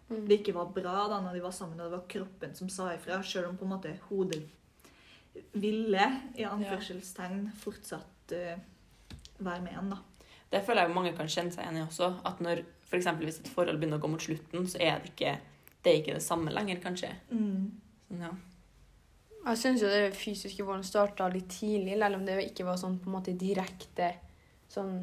Mm. 0.09 0.27
det 0.27 0.39
ikke 0.39 0.53
var 0.53 0.69
bra 0.69 1.07
da 1.09 1.17
når 1.21 1.33
de 1.33 1.41
var 1.41 1.53
sammen, 1.55 1.79
og 1.79 1.87
det 1.89 1.97
var 1.97 2.05
kroppen 2.09 2.53
som 2.55 2.69
sa 2.69 2.91
ifra, 2.93 3.23
selv 3.23 3.49
om 3.49 3.57
på 3.57 3.65
en 3.65 3.71
måte 3.73 3.93
hodet 4.09 4.43
ville, 5.57 6.05
i 6.37 6.45
anførselstegn, 6.47 7.47
fortsatt 7.59 8.35
uh, 8.37 8.59
være 9.39 9.63
med 9.65 9.73
en, 9.75 9.89
da. 9.95 9.97
Det 10.51 10.61
føler 10.63 10.85
jeg 10.85 10.95
mange 10.95 11.15
kan 11.17 11.27
kjenne 11.27 11.51
seg 11.51 11.65
igjen 11.65 11.81
i 11.81 11.83
også. 11.83 12.11
At 12.23 12.39
når 12.39 12.61
eksempel 12.95 13.27
hvis 13.27 13.41
et 13.41 13.49
forhold 13.51 13.81
begynner 13.81 13.99
å 13.99 14.03
gå 14.05 14.11
mot 14.13 14.23
slutten, 14.23 14.69
så 14.71 14.79
er 14.79 15.01
det 15.01 15.11
ikke 15.11 15.33
det, 15.85 15.91
er 15.93 16.01
ikke 16.01 16.17
det 16.17 16.25
samme 16.25 16.51
lenger, 16.53 16.81
kanskje. 16.83 17.13
Sånn, 17.29 17.71
ja. 18.19 18.33
Jeg 19.45 19.61
syns 19.61 19.83
jo 19.85 19.89
det 19.91 20.15
fysiske 20.17 20.65
volden 20.65 20.85
starta 20.85 21.27
litt 21.29 21.51
tidlig, 21.53 21.99
selv 22.01 22.17
om 22.17 22.25
det 22.25 22.39
ikke 22.47 22.65
var 22.65 22.79
sånn 22.81 22.97
på 23.01 23.11
en 23.11 23.15
måte 23.19 23.35
direkte 23.37 24.15
sånn 24.73 24.95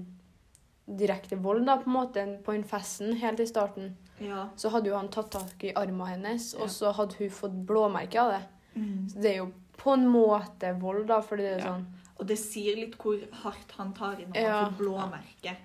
direkte 0.86 1.38
vold, 1.38 1.64
da, 1.68 1.76
på 1.78 1.86
en 1.88 1.94
måte, 1.94 2.24
på 2.42 2.52
den 2.56 2.64
festen 2.66 3.14
helt 3.20 3.40
i 3.40 3.46
starten. 3.46 3.92
Ja. 4.20 4.48
Så 4.58 4.72
hadde 4.74 4.90
jo 4.90 4.96
han 4.98 5.10
tatt 5.14 5.30
tak 5.32 5.62
i 5.64 5.70
armen 5.78 6.08
hennes, 6.10 6.52
Ja. 6.54 6.64
og 6.64 6.70
så 6.74 6.92
hadde 6.92 7.16
hun 7.20 7.30
fått 7.30 7.54
blåmerke 7.66 8.20
av 8.20 8.32
det. 8.34 8.42
Mm. 8.74 9.08
Så 9.08 9.22
det 9.22 9.30
er 9.30 9.36
jo 9.38 9.52
på 9.78 9.94
en 9.94 10.08
måte 10.10 10.74
vold, 10.80 11.06
da, 11.06 11.20
fordi 11.20 11.42
det 11.42 11.58
er 11.60 11.66
sånn 11.66 11.86
Og 12.20 12.26
det 12.28 12.36
sier 12.38 12.76
litt 12.76 12.94
hvor 13.00 13.18
hardt 13.42 13.72
han 13.76 13.92
tar 13.96 14.20
i 14.20 14.24
når 14.28 14.36
han 14.46 14.74
får 14.74 14.78
blåmerke 14.78 15.56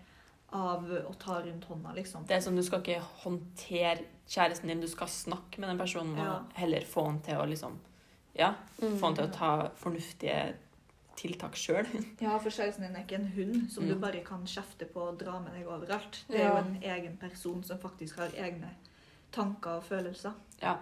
av 0.54 0.84
å 1.10 1.14
ta 1.20 1.42
rundt 1.42 1.66
hånda, 1.66 1.94
liksom. 1.96 2.26
Det 2.28 2.36
er 2.38 2.40
som 2.42 2.56
Du 2.56 2.64
skal 2.64 2.80
ikke 2.82 3.02
håndtere 3.24 4.06
kjæresten 4.28 4.68
din, 4.68 4.82
du 4.82 4.88
skal 4.88 5.08
snakke 5.08 5.60
med 5.60 5.70
den 5.70 5.78
personen 5.78 6.18
Ja. 6.18 6.38
og 6.40 6.54
heller 6.56 6.82
få 6.88 7.06
han 7.06 7.20
til 7.22 7.36
å 7.36 7.46
liksom 7.48 7.78
Ja, 8.36 8.54
mm. 8.82 9.00
få 9.00 9.06
han 9.06 9.16
til 9.16 9.26
å 9.26 9.34
ta 9.34 9.70
fornuftige 9.76 10.54
tiltak 11.18 11.56
sjøl. 11.56 11.88
Ja, 12.22 12.38
for 12.38 12.50
kjæresten 12.50 12.86
din 12.86 12.96
er 12.96 13.04
ikke 13.04 13.16
en 13.16 13.28
hund 13.36 13.72
som 13.72 13.88
du 13.88 13.96
Mm. 13.96 14.02
bare 14.02 14.24
kan 14.24 14.46
kjefte 14.46 14.86
på 14.86 15.02
og 15.02 15.18
dra 15.20 15.40
med 15.40 15.54
deg 15.54 15.66
overalt. 15.68 16.24
Det 16.30 16.40
er 16.40 16.44
Ja. 16.46 16.52
jo 16.52 16.58
en 16.66 16.82
egen 16.84 17.18
person 17.18 17.64
som 17.64 17.78
faktisk 17.80 18.18
har 18.18 18.30
egne 18.38 18.70
tanker 19.32 19.70
og 19.78 19.84
følelser. 19.84 20.34
Ja. 20.62 20.78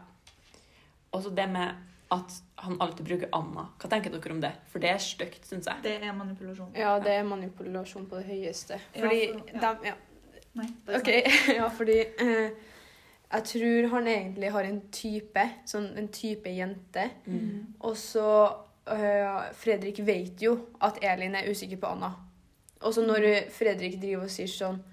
Og 1.14 1.24
så 1.24 1.34
det 1.36 1.50
med 1.50 1.76
at 2.14 2.36
han 2.62 2.78
alltid 2.82 3.06
bruker 3.08 3.30
Anna. 3.34 3.64
Hva 3.82 3.90
tenker 3.90 4.14
dere 4.14 4.34
om 4.36 4.42
det? 4.44 4.52
For 4.70 4.80
det 4.84 4.92
er 4.92 5.02
stygt, 5.02 5.48
syns 5.50 5.66
jeg. 5.70 5.82
Det 5.84 5.96
er 6.04 6.14
manipulasjon. 6.14 6.76
Ja, 6.78 6.96
det 7.02 7.16
er 7.18 7.24
manipulasjon 7.28 8.06
på 8.10 8.20
det 8.22 8.26
høyeste. 8.30 8.78
Ja, 8.96 9.02
for- 9.02 9.16
ja. 9.16 9.62
De, 9.64 9.90
ja. 9.90 9.96
Nei, 10.56 10.68
OK. 10.96 11.10
ja, 11.60 11.68
fordi 11.68 11.98
eh, 12.00 12.52
jeg 13.34 13.44
tror 13.52 13.88
han 13.96 14.08
egentlig 14.08 14.52
har 14.54 14.68
en 14.70 14.82
type, 14.94 15.48
sånn 15.68 15.90
en 16.00 16.08
type 16.14 16.50
jente. 16.56 17.10
Mm. 17.26 17.74
Og 17.82 17.98
så 18.00 18.28
øh, 18.88 19.42
Fredrik 19.58 20.00
vet 20.08 20.46
jo 20.46 20.56
at 20.86 21.02
Elin 21.04 21.36
er 21.36 21.50
usikker 21.52 21.82
på 21.82 21.90
Anna. 21.98 22.14
Og 22.86 22.94
så 22.94 23.04
når 23.04 23.28
øh, 23.32 23.42
Fredrik 23.52 23.98
driver 24.02 24.28
og 24.30 24.32
sier 24.36 24.52
sånn 24.52 24.84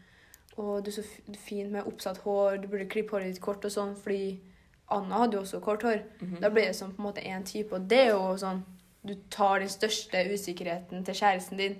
Å, 0.52 0.80
du 0.84 0.90
er 0.90 0.94
så 0.98 1.02
fin 1.40 1.70
med 1.72 1.86
oppsatt 1.88 2.18
hår, 2.26 2.58
du 2.60 2.66
burde 2.68 2.84
klippe 2.92 3.14
håret 3.16 3.30
ditt 3.32 3.40
kort 3.40 3.62
og 3.64 3.72
sånn, 3.72 3.94
fordi 3.96 4.34
Anna 4.92 5.22
hadde 5.22 5.38
jo 5.38 5.42
også 5.44 5.60
kort 5.64 5.82
hår. 5.86 6.02
Mhm. 6.20 6.40
Da 6.40 6.50
blir 6.50 6.68
det 6.68 6.76
sånn 6.78 6.92
på 6.94 7.02
en 7.02 7.08
måte 7.08 7.24
én 7.24 7.44
type, 7.48 7.72
og 7.72 7.88
det 7.88 7.98
er 8.06 8.10
jo 8.14 8.36
sånn 8.40 8.62
Du 9.04 9.16
tar 9.34 9.58
den 9.58 9.68
største 9.68 10.20
usikkerheten 10.30 11.00
til 11.04 11.14
kjæresten 11.18 11.58
din 11.58 11.72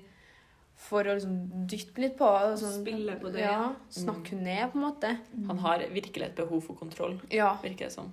for 0.74 1.06
å 1.06 1.12
liksom 1.14 1.66
dytte 1.70 2.00
litt 2.02 2.16
på 2.18 2.26
sånn, 2.58 2.80
Spille 2.82 3.14
på 3.20 3.30
det. 3.30 3.44
Ja, 3.44 3.68
snakke 3.94 4.34
mm. 4.34 4.42
ned, 4.42 4.72
på 4.72 4.78
en 4.80 4.82
måte. 4.88 5.10
Han 5.46 5.58
har 5.62 5.84
virkelig 5.92 6.24
et 6.24 6.34
behov 6.34 6.64
for 6.64 6.74
kontroll, 6.74 7.20
Ja. 7.30 7.52
virker 7.62 7.86
det 7.86 7.92
som. 7.92 8.12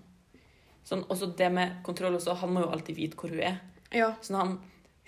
Sånn, 0.86 1.04
også 1.10 1.36
det 1.36 1.52
med 1.52 1.82
kontroll 1.84 2.14
også, 2.20 2.36
Han 2.38 2.54
må 2.54 2.62
jo 2.62 2.70
alltid 2.70 2.96
vite 2.96 3.18
hvor 3.18 3.30
hun 3.34 3.40
er. 3.40 3.60
Ja. 3.92 4.14
Sånn 4.22 4.38
han, 4.38 4.60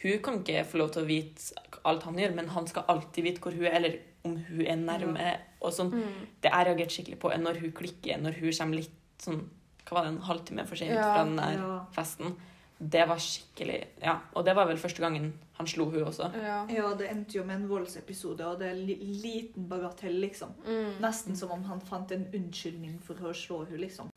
Hun 0.01 0.17
kan 0.23 0.39
ikke 0.41 0.65
få 0.65 0.77
lov 0.79 0.91
til 0.95 1.03
å 1.03 1.05
vite 1.05 1.53
alt 1.85 2.01
han 2.03 2.15
gjør, 2.17 2.33
men 2.33 2.47
han 2.47 2.65
skal 2.65 2.83
alltid 2.89 3.23
vite 3.23 3.39
hvor 3.39 3.53
hun 3.53 3.65
er, 3.65 3.75
eller 3.77 3.99
om 4.25 4.35
hun 4.35 4.65
er 4.65 4.75
nærme. 4.77 5.37
Og 5.61 5.71
sånn, 5.71 5.91
Mm. 5.93 6.27
Det 6.41 6.49
jeg 6.51 6.65
reagerte 6.65 6.89
skikkelig 6.95 7.19
på, 7.19 7.31
er 7.31 7.37
når 7.37 7.59
hun 7.59 7.71
klikker, 7.71 8.17
når 8.19 8.33
hun 8.39 8.51
kommer 8.51 8.75
litt 8.77 8.91
sånn 9.19 9.47
Hva 9.85 9.97
var 9.97 10.03
det, 10.05 10.13
en 10.15 10.21
halvtime 10.27 10.65
for 10.67 10.75
sent 10.79 10.91
Ja. 10.95 11.13
fra 11.13 11.23
den 11.25 11.35
der 11.37 11.53
Ja. 11.59 11.85
festen. 11.93 12.35
Det 12.79 13.07
var 13.07 13.17
skikkelig 13.17 13.87
Ja. 14.01 14.19
Og 14.35 14.45
det 14.45 14.55
var 14.55 14.65
vel 14.67 14.77
første 14.77 14.99
gangen 15.01 15.33
han 15.53 15.67
slo 15.67 15.85
hun 15.91 16.03
også. 16.05 16.31
ja. 16.33 16.65
ja, 16.67 16.93
det 16.95 17.09
endte 17.11 17.33
jo 17.37 17.43
med 17.43 17.55
en 17.57 17.67
voldsepisode, 17.69 18.41
og 18.45 18.59
det 18.59 18.67
er 18.67 18.71
en 18.71 18.85
liten 19.21 19.67
bagatell, 19.69 20.19
liksom. 20.21 20.49
Mm. 20.65 20.99
Nesten 21.01 21.35
som 21.37 21.51
om 21.51 21.63
han 21.63 21.79
fant 21.81 22.11
en 22.11 22.25
unnskyldning 22.33 22.99
for 23.01 23.13
å 23.15 23.33
slå 23.33 23.67
hun, 23.69 23.77
liksom. 23.77 24.09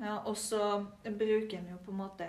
Ja, 0.00 0.18
og 0.24 0.36
så 0.36 0.86
bruker 1.04 1.56
han 1.56 1.68
jo 1.70 1.76
på 1.84 1.90
en 1.90 1.96
måte 1.98 2.28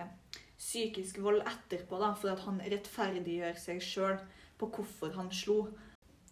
psykisk 0.58 1.20
vold 1.20 1.42
etterpå, 1.46 2.00
da, 2.00 2.14
for 2.14 2.30
at 2.34 2.40
han 2.40 2.60
rettferdiggjør 2.60 3.56
seg 3.58 3.80
sjøl 3.82 4.18
på 4.60 4.70
hvorfor 4.72 5.14
han 5.16 5.30
slo. 5.32 5.68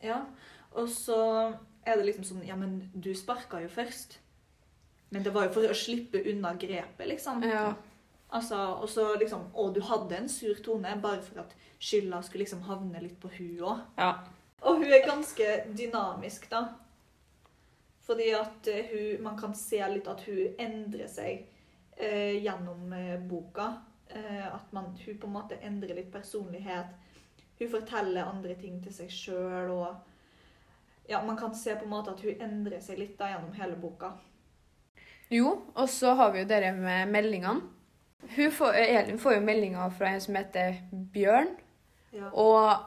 Ja, 0.04 0.26
og 0.76 0.88
så 0.90 1.54
er 1.86 1.96
det 1.98 2.06
liksom 2.08 2.24
sånn 2.26 2.46
Ja, 2.48 2.56
men 2.56 2.90
du 3.00 3.14
sparka 3.14 3.62
jo 3.62 3.70
først. 3.70 4.18
Men 5.10 5.24
det 5.24 5.32
var 5.36 5.48
jo 5.48 5.54
for 5.56 5.72
å 5.72 5.78
slippe 5.78 6.22
unna 6.32 6.54
grepet, 6.60 7.08
liksom. 7.08 7.44
Ja. 7.48 7.70
Altså, 8.28 8.58
og 8.82 8.90
så 8.92 9.14
liksom 9.16 9.46
Å, 9.56 9.70
du 9.72 9.80
hadde 9.88 10.18
en 10.18 10.28
sur 10.30 10.58
tone 10.64 10.92
bare 11.00 11.22
for 11.24 11.46
at 11.46 11.54
skylda 11.80 12.20
skulle 12.26 12.44
liksom 12.44 12.66
havne 12.68 13.00
litt 13.00 13.16
på 13.22 13.32
hun 13.38 13.62
òg. 13.64 13.86
Ja. 14.00 14.12
Og 14.68 14.82
hun 14.82 14.92
er 14.92 15.06
ganske 15.06 15.54
dynamisk, 15.78 16.50
da. 16.52 16.66
Fordi 18.08 18.32
at 18.36 18.68
eh, 18.72 18.92
hun, 18.92 19.24
man 19.24 19.38
kan 19.40 19.56
se 19.56 19.80
litt 19.92 20.08
at 20.08 20.24
hun 20.28 20.60
endrer 20.64 21.08
seg 21.12 21.46
eh, 21.96 22.40
gjennom 22.44 22.92
eh, 22.96 23.16
boka. 23.20 23.70
Eh, 24.10 24.48
at 24.48 24.72
man, 24.76 24.94
hun 25.06 25.20
på 25.20 25.28
en 25.28 25.36
måte 25.36 25.60
endrer 25.64 25.96
litt 25.96 26.12
personlighet. 26.12 26.96
Hun 27.60 27.72
forteller 27.72 28.28
andre 28.28 28.56
ting 28.60 28.80
til 28.84 28.96
seg 28.96 29.12
sjøl 29.14 29.74
og 29.74 29.88
Ja, 31.08 31.22
man 31.24 31.38
kan 31.40 31.54
se 31.56 31.72
på 31.76 31.86
en 31.86 31.94
måte 31.94 32.12
at 32.12 32.20
hun 32.20 32.42
endrer 32.44 32.82
seg 32.84 32.98
litt 33.00 33.14
da 33.20 33.30
gjennom 33.32 33.54
hele 33.56 33.78
boka. 33.80 34.10
Jo, 35.32 35.62
og 35.76 35.90
så 35.90 36.14
har 36.16 36.32
vi 36.32 36.40
jo 36.40 36.48
dere 36.48 36.72
med 36.76 37.08
meldingene. 37.12 37.62
Får, 38.52 38.74
Elin 38.76 39.20
får 39.20 39.34
jo 39.38 39.42
meldinger 39.46 39.90
fra 39.96 40.10
en 40.14 40.22
som 40.22 40.36
heter 40.36 40.82
Bjørn, 41.14 41.48
Ja. 42.14 42.30
og 42.34 42.80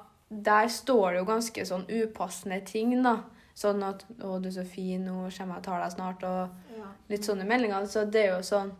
der 0.45 0.69
står 0.69 1.11
det 1.13 1.19
jo 1.19 1.25
ganske 1.25 1.65
sånn 1.67 1.87
upassende 1.89 2.61
ting, 2.67 3.03
da. 3.03 3.17
Sånn 3.55 3.83
at 3.83 4.05
'Å, 4.19 4.41
du 4.43 4.49
er 4.49 4.53
så 4.53 4.65
fin, 4.67 5.05
nå 5.05 5.29
kommer 5.37 5.55
jeg 5.55 5.57
og 5.57 5.63
tar 5.63 5.81
deg 5.83 5.93
snart', 5.93 6.23
og 6.25 6.49
ja. 6.79 6.85
litt 7.09 7.21
sånne 7.25 7.45
meldinger. 7.47 7.87
Så 7.87 8.05
det 8.11 8.25
er 8.27 8.37
jo 8.37 8.43
sånn 8.43 8.73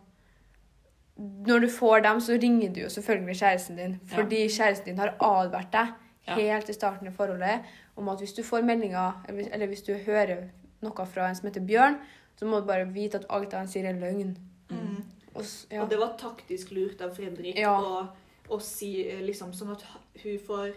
Når 1.47 1.59
du 1.61 1.67
får 1.67 1.99
dem, 2.03 2.19
så 2.19 2.37
ringer 2.41 2.73
du 2.73 2.79
jo 2.81 2.87
selvfølgelig 2.89 3.35
kjæresten 3.35 3.75
din, 3.77 3.99
Ja. 4.09 4.15
fordi 4.15 4.47
kjæresten 4.47 4.85
din 4.85 4.97
har 4.97 5.13
advart 5.19 5.71
deg 5.71 5.87
Ja. 6.27 6.35
helt 6.35 6.69
i 6.69 6.73
starten 6.73 7.07
i 7.07 7.11
forholdet 7.11 7.61
om 7.97 8.09
at 8.09 8.17
hvis 8.19 8.33
du 8.35 8.41
får 8.43 8.63
meldinger, 8.63 9.13
eller 9.27 9.67
hvis 9.67 9.81
du 9.85 9.93
hører 9.93 10.49
noe 10.81 11.05
fra 11.05 11.27
en 11.29 11.35
som 11.35 11.47
heter 11.49 11.61
Bjørn, 11.67 11.97
så 12.41 12.47
må 12.49 12.59
du 12.63 12.65
bare 12.65 12.87
vite 12.89 13.19
at 13.21 13.27
alt 13.29 13.53
han 13.53 13.67
sier, 13.69 13.85
er 13.85 13.99
løgn. 14.01 14.31
Mm. 14.71 15.03
Og, 15.35 15.45
ja. 15.69 15.83
Og 15.83 15.89
det 15.91 15.99
var 16.01 16.15
taktisk 16.19 16.71
lurt 16.73 17.01
av 17.05 17.13
Fredrik 17.15 17.55
Ja. 17.59 17.75
å, 17.77 18.07
å 18.49 18.57
si 18.65 19.05
eh, 19.05 19.21
liksom 19.21 19.53
sånn 19.53 19.75
at 19.75 19.85
hun 20.23 20.39
får 20.47 20.71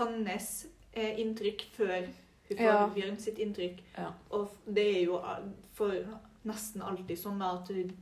hans 0.00 0.66
eh, 0.92 1.14
inntrykk 1.22 1.62
før 1.76 2.08
hun 2.48 2.56
får 2.58 2.64
Ja. 2.66 2.86
Bjørn 2.96 3.16
sitt 3.22 3.38
inntrykk. 3.38 3.78
Ja. 3.96 4.10
Og 4.34 4.50
det 4.66 4.84
er 4.96 5.00
jo 5.06 5.20
for 5.78 5.94
nesten 6.44 6.82
alltid 6.84 7.16
sånn 7.22 7.40
at 7.46 7.70
du, 7.70 7.94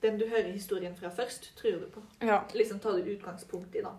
den 0.00 0.16
du 0.22 0.24
hører 0.30 0.52
historien 0.54 0.94
fra 0.96 1.10
først, 1.10 1.50
tror 1.58 1.82
du 1.82 1.90
på. 1.92 2.00
ja. 2.22 2.44
Liksom 2.54 2.78
ta 2.80 2.94
det 2.96 3.04
utgangspunkt 3.18 3.74
i, 3.76 3.82
da. 3.84 3.92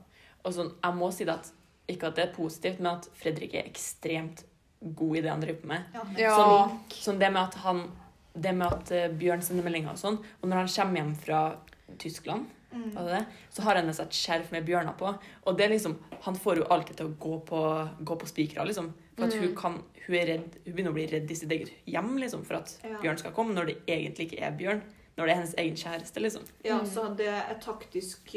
Og 0.45 0.53
sånn, 0.53 0.71
jeg 0.81 0.95
må 0.97 1.11
si 1.11 1.25
det 1.27 1.35
at 1.35 1.51
ikke 1.91 2.07
at 2.07 2.15
det 2.17 2.23
er 2.29 2.33
positivt, 2.33 2.79
men 2.79 2.95
at 2.95 3.09
Fredrik 3.19 3.53
er 3.53 3.67
ekstremt 3.69 4.45
god 4.81 5.17
i 5.17 5.21
det 5.21 5.29
han 5.29 5.41
driver 5.43 5.61
på 5.61 5.67
med. 5.67 5.99
Ja. 6.17 6.33
Sånn, 6.39 6.79
sånn 6.89 7.19
det 7.21 7.29
med 7.33 7.43
at 7.43 7.59
han 7.65 7.83
det 8.35 8.53
med 8.55 8.67
at 8.67 8.91
eh, 8.91 9.07
Bjørn 9.09 9.41
sender 9.41 9.63
meldinger 9.63 9.91
og 9.91 9.97
sånn, 9.97 10.17
og 10.41 10.49
når 10.49 10.55
han 10.63 10.67
kommer 10.67 10.95
hjem 11.01 11.15
fra 11.15 11.41
Tyskland, 11.97 12.45
Mm. 12.75 12.91
det 12.93 13.25
så 13.55 13.61
har 13.63 13.75
han 13.75 13.85
med 13.85 13.95
seg 13.95 14.07
et 14.07 14.11
skjerf 14.11 14.49
med 14.51 14.65
bjørner 14.67 14.97
på. 14.99 15.07
Og 15.47 15.55
det 15.57 15.63
er 15.63 15.69
liksom, 15.69 15.93
han 16.25 16.35
får 16.35 16.57
jo 16.57 16.63
alltid 16.69 16.97
til 16.97 17.05
å 17.07 17.13
gå 17.17 17.37
på, 17.47 17.89
gå 18.03 18.17
på 18.19 18.27
spikra, 18.27 18.65
liksom. 18.67 18.89
For 19.15 19.23
at 19.29 19.33
hun, 19.33 19.47
Mm. 19.47 19.55
kan, 19.55 19.73
hun, 20.07 20.15
er 20.15 20.25
redd, 20.25 20.57
hun 20.65 20.73
begynner 20.73 20.91
å 20.91 20.93
bli 20.93 21.05
redd 21.07 21.31
i 21.31 21.35
sitt 21.35 21.49
eget 21.51 21.71
hjem 21.87 22.17
liksom, 22.19 22.43
for 22.43 22.55
at 22.55 22.77
Ja. 22.83 22.97
Bjørn 22.99 23.17
skal 23.17 23.31
komme, 23.31 23.53
når 23.55 23.65
det 23.67 23.77
egentlig 23.87 24.27
ikke 24.31 24.41
er 24.43 24.51
Bjørn. 24.51 24.81
Når 25.17 25.25
det 25.25 25.31
er 25.31 25.35
hennes 25.39 25.55
egen 25.55 25.75
kjæreste, 25.75 26.19
liksom. 26.19 26.43
Ja, 26.65 26.79
Mm. 26.79 26.85
så 26.85 27.15
det 27.15 27.27
er 27.29 27.55
taktisk, 27.61 28.27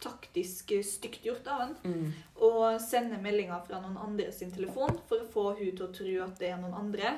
taktisk 0.00 0.72
stygt 0.84 1.22
gjort 1.24 1.46
av 1.46 1.60
han. 1.60 1.76
Mm. 1.84 2.12
å 2.36 2.78
sende 2.78 3.16
meldinger 3.22 3.64
fra 3.66 3.80
noen 3.80 3.96
andre 3.96 4.30
sin 4.32 4.50
telefon 4.52 4.98
for 5.08 5.16
å 5.22 5.28
få 5.32 5.44
hun 5.58 5.76
til 5.76 5.86
å 5.86 5.94
tro 5.94 6.24
at 6.24 6.38
det 6.38 6.50
er 6.50 6.56
noen 6.58 6.74
andre. 6.74 7.14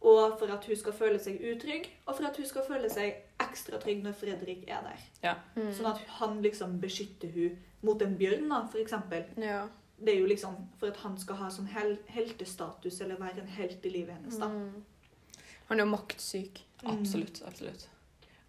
Og 0.00 0.38
for 0.40 0.48
at 0.48 0.64
hun 0.64 0.78
skal 0.80 0.94
føle 0.96 1.18
seg 1.20 1.42
utrygg, 1.44 1.90
og 2.06 2.14
for 2.16 2.28
at 2.30 2.38
hun 2.40 2.46
skal 2.48 2.64
føle 2.64 2.88
seg 2.88 3.18
ekstra 3.44 3.80
trygg 3.82 4.00
når 4.04 4.14
Fredrik 4.16 4.62
er 4.64 4.86
der. 4.86 5.42
Mm. 5.56 5.74
Sånn 5.76 5.90
at 5.90 6.00
han 6.20 6.38
liksom 6.44 6.78
beskytter 6.80 7.28
hun 7.34 7.58
mot 7.84 8.00
en 8.02 8.16
bjørn, 8.16 8.48
da, 8.48 8.64
for 8.70 8.82
eksempel. 8.82 9.28
ja. 9.36 9.66
Det 10.00 10.14
er 10.14 10.22
jo 10.22 10.28
liksom 10.30 10.54
for 10.80 10.88
at 10.88 10.96
han 11.02 11.18
skal 11.20 11.36
ha 11.36 11.50
sånn 11.52 11.66
hel 11.68 11.90
heltestatus, 12.08 13.02
eller 13.04 13.18
være 13.20 13.42
en 13.42 13.50
helt 13.52 13.84
i 13.84 13.90
livet 13.92 14.14
hennes, 14.16 14.38
da. 14.40 14.48
Mm. 14.48 15.42
Han 15.68 15.76
er 15.76 15.84
jo 15.84 15.90
maktsyk. 15.90 16.62
Mm. 16.80 16.88
Absolutt. 16.94 17.42
absolutt. 17.44 17.84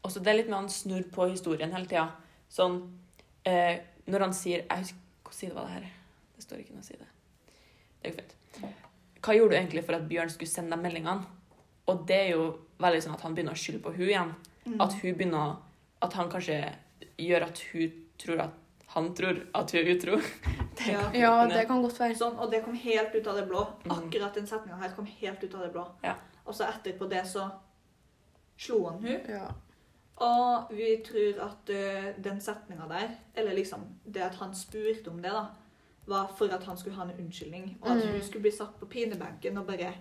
Og 0.01 0.13
så 0.13 0.21
det 0.23 0.31
er 0.31 0.37
litt 0.39 0.47
med 0.47 0.61
han 0.61 0.71
snurr 0.71 1.09
på 1.11 1.27
historien 1.33 1.75
hele 1.75 1.89
tida. 1.91 2.07
Sånn 2.51 2.79
eh, 3.47 3.83
Når 4.11 4.25
han 4.25 4.33
sier 4.35 4.63
Jeg 4.65 4.81
husker 4.81 4.97
Hvilken 5.21 5.37
side 5.37 5.55
var 5.55 5.67
det 5.67 5.75
her? 5.77 5.91
Det 6.35 6.43
står 6.43 6.63
ikke 6.63 6.73
noe 6.75 6.83
side. 6.83 7.05
Det 8.01 8.09
er 8.09 8.11
jo 8.11 8.17
fint. 8.17 8.33
Hva 9.21 9.35
gjorde 9.37 9.53
du 9.53 9.57
egentlig 9.59 9.83
for 9.85 9.95
at 9.95 10.07
Bjørn 10.09 10.31
skulle 10.33 10.51
sende 10.51 10.75
deg 10.75 10.83
meldingene? 10.83 11.40
Og 11.87 12.05
det 12.07 12.15
er 12.27 12.29
jo 12.35 12.45
veldig 12.81 13.01
sånn 13.03 13.13
at 13.17 13.21
han 13.25 13.35
begynner 13.35 13.53
å 13.57 13.61
skylde 13.61 13.81
på 13.83 13.93
hun 13.95 14.07
igjen. 14.07 14.33
Mm. 14.65 14.79
At 14.81 14.93
hun 15.01 15.15
begynner 15.17 15.55
At 16.01 16.13
han 16.13 16.29
kanskje 16.29 16.55
gjør 17.17 17.43
at 17.45 17.59
hun 17.71 17.91
tror 18.17 18.39
at 18.41 18.57
han 18.91 19.13
tror 19.15 19.37
at 19.55 19.71
hun 19.71 19.79
er 19.79 19.89
utro. 19.95 20.17
Det 20.77 20.91
Ja. 20.91 21.01
Ja, 21.13 21.47
det 21.47 21.67
kan 21.67 21.81
godt 21.81 21.99
være. 21.99 22.15
Sånn, 22.17 22.37
og 22.41 22.49
det 22.51 22.63
kom 22.65 22.73
helt 22.75 23.13
ut 23.15 23.27
av 23.27 23.35
det 23.37 23.45
blå. 23.47 23.61
Mm. 23.85 23.91
Akkurat 23.97 24.33
den 24.35 24.47
setninga 24.47 24.79
her 24.81 24.93
kom 24.95 25.05
helt 25.05 25.43
ut 25.43 25.53
av 25.55 25.61
det 25.61 25.71
blå. 25.75 25.83
Ja. 26.03 26.15
Og 26.45 26.55
så 26.57 26.65
etterpå 26.67 27.07
det 27.09 27.21
så 27.29 27.45
slo 28.57 28.81
han 28.89 28.99
hun. 29.03 29.29
Ja. 29.29 29.45
Og 30.21 30.73
vi 30.75 30.89
tror 31.05 31.39
at 31.47 31.69
uh, 31.73 32.09
den 32.21 32.41
setninga 32.41 32.87
der, 32.89 33.15
eller 33.35 33.55
liksom 33.57 33.85
det 34.05 34.21
at 34.25 34.35
han 34.41 34.53
spurte 34.55 35.09
om 35.09 35.21
det, 35.21 35.31
da, 35.33 35.45
var 36.11 36.27
for 36.37 36.51
at 36.53 36.63
han 36.67 36.77
skulle 36.77 36.95
ha 36.97 37.05
en 37.07 37.15
unnskyldning. 37.25 37.77
Og 37.81 37.91
at 37.93 38.03
Mm. 38.03 38.11
hun 38.13 38.21
skulle 38.23 38.41
bli 38.41 38.51
satt 38.51 38.79
på 38.79 38.85
pinebenken 38.89 39.57
og 39.57 39.67
bare 39.67 39.93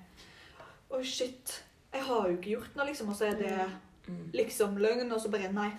Å, 0.90 1.02
shit. 1.04 1.62
Jeg 1.92 2.02
har 2.02 2.28
jo 2.28 2.37
ikke 2.37 2.50
gjort 2.56 2.76
noe, 2.76 2.87
liksom. 2.87 3.09
Og 3.09 3.16
så 3.16 3.25
er 3.32 3.37
det 3.38 3.70
Mm. 4.09 4.30
liksom 4.32 4.76
løgn, 4.78 5.12
og 5.12 5.20
så 5.20 5.28
bare 5.30 5.52
Nei. 5.52 5.70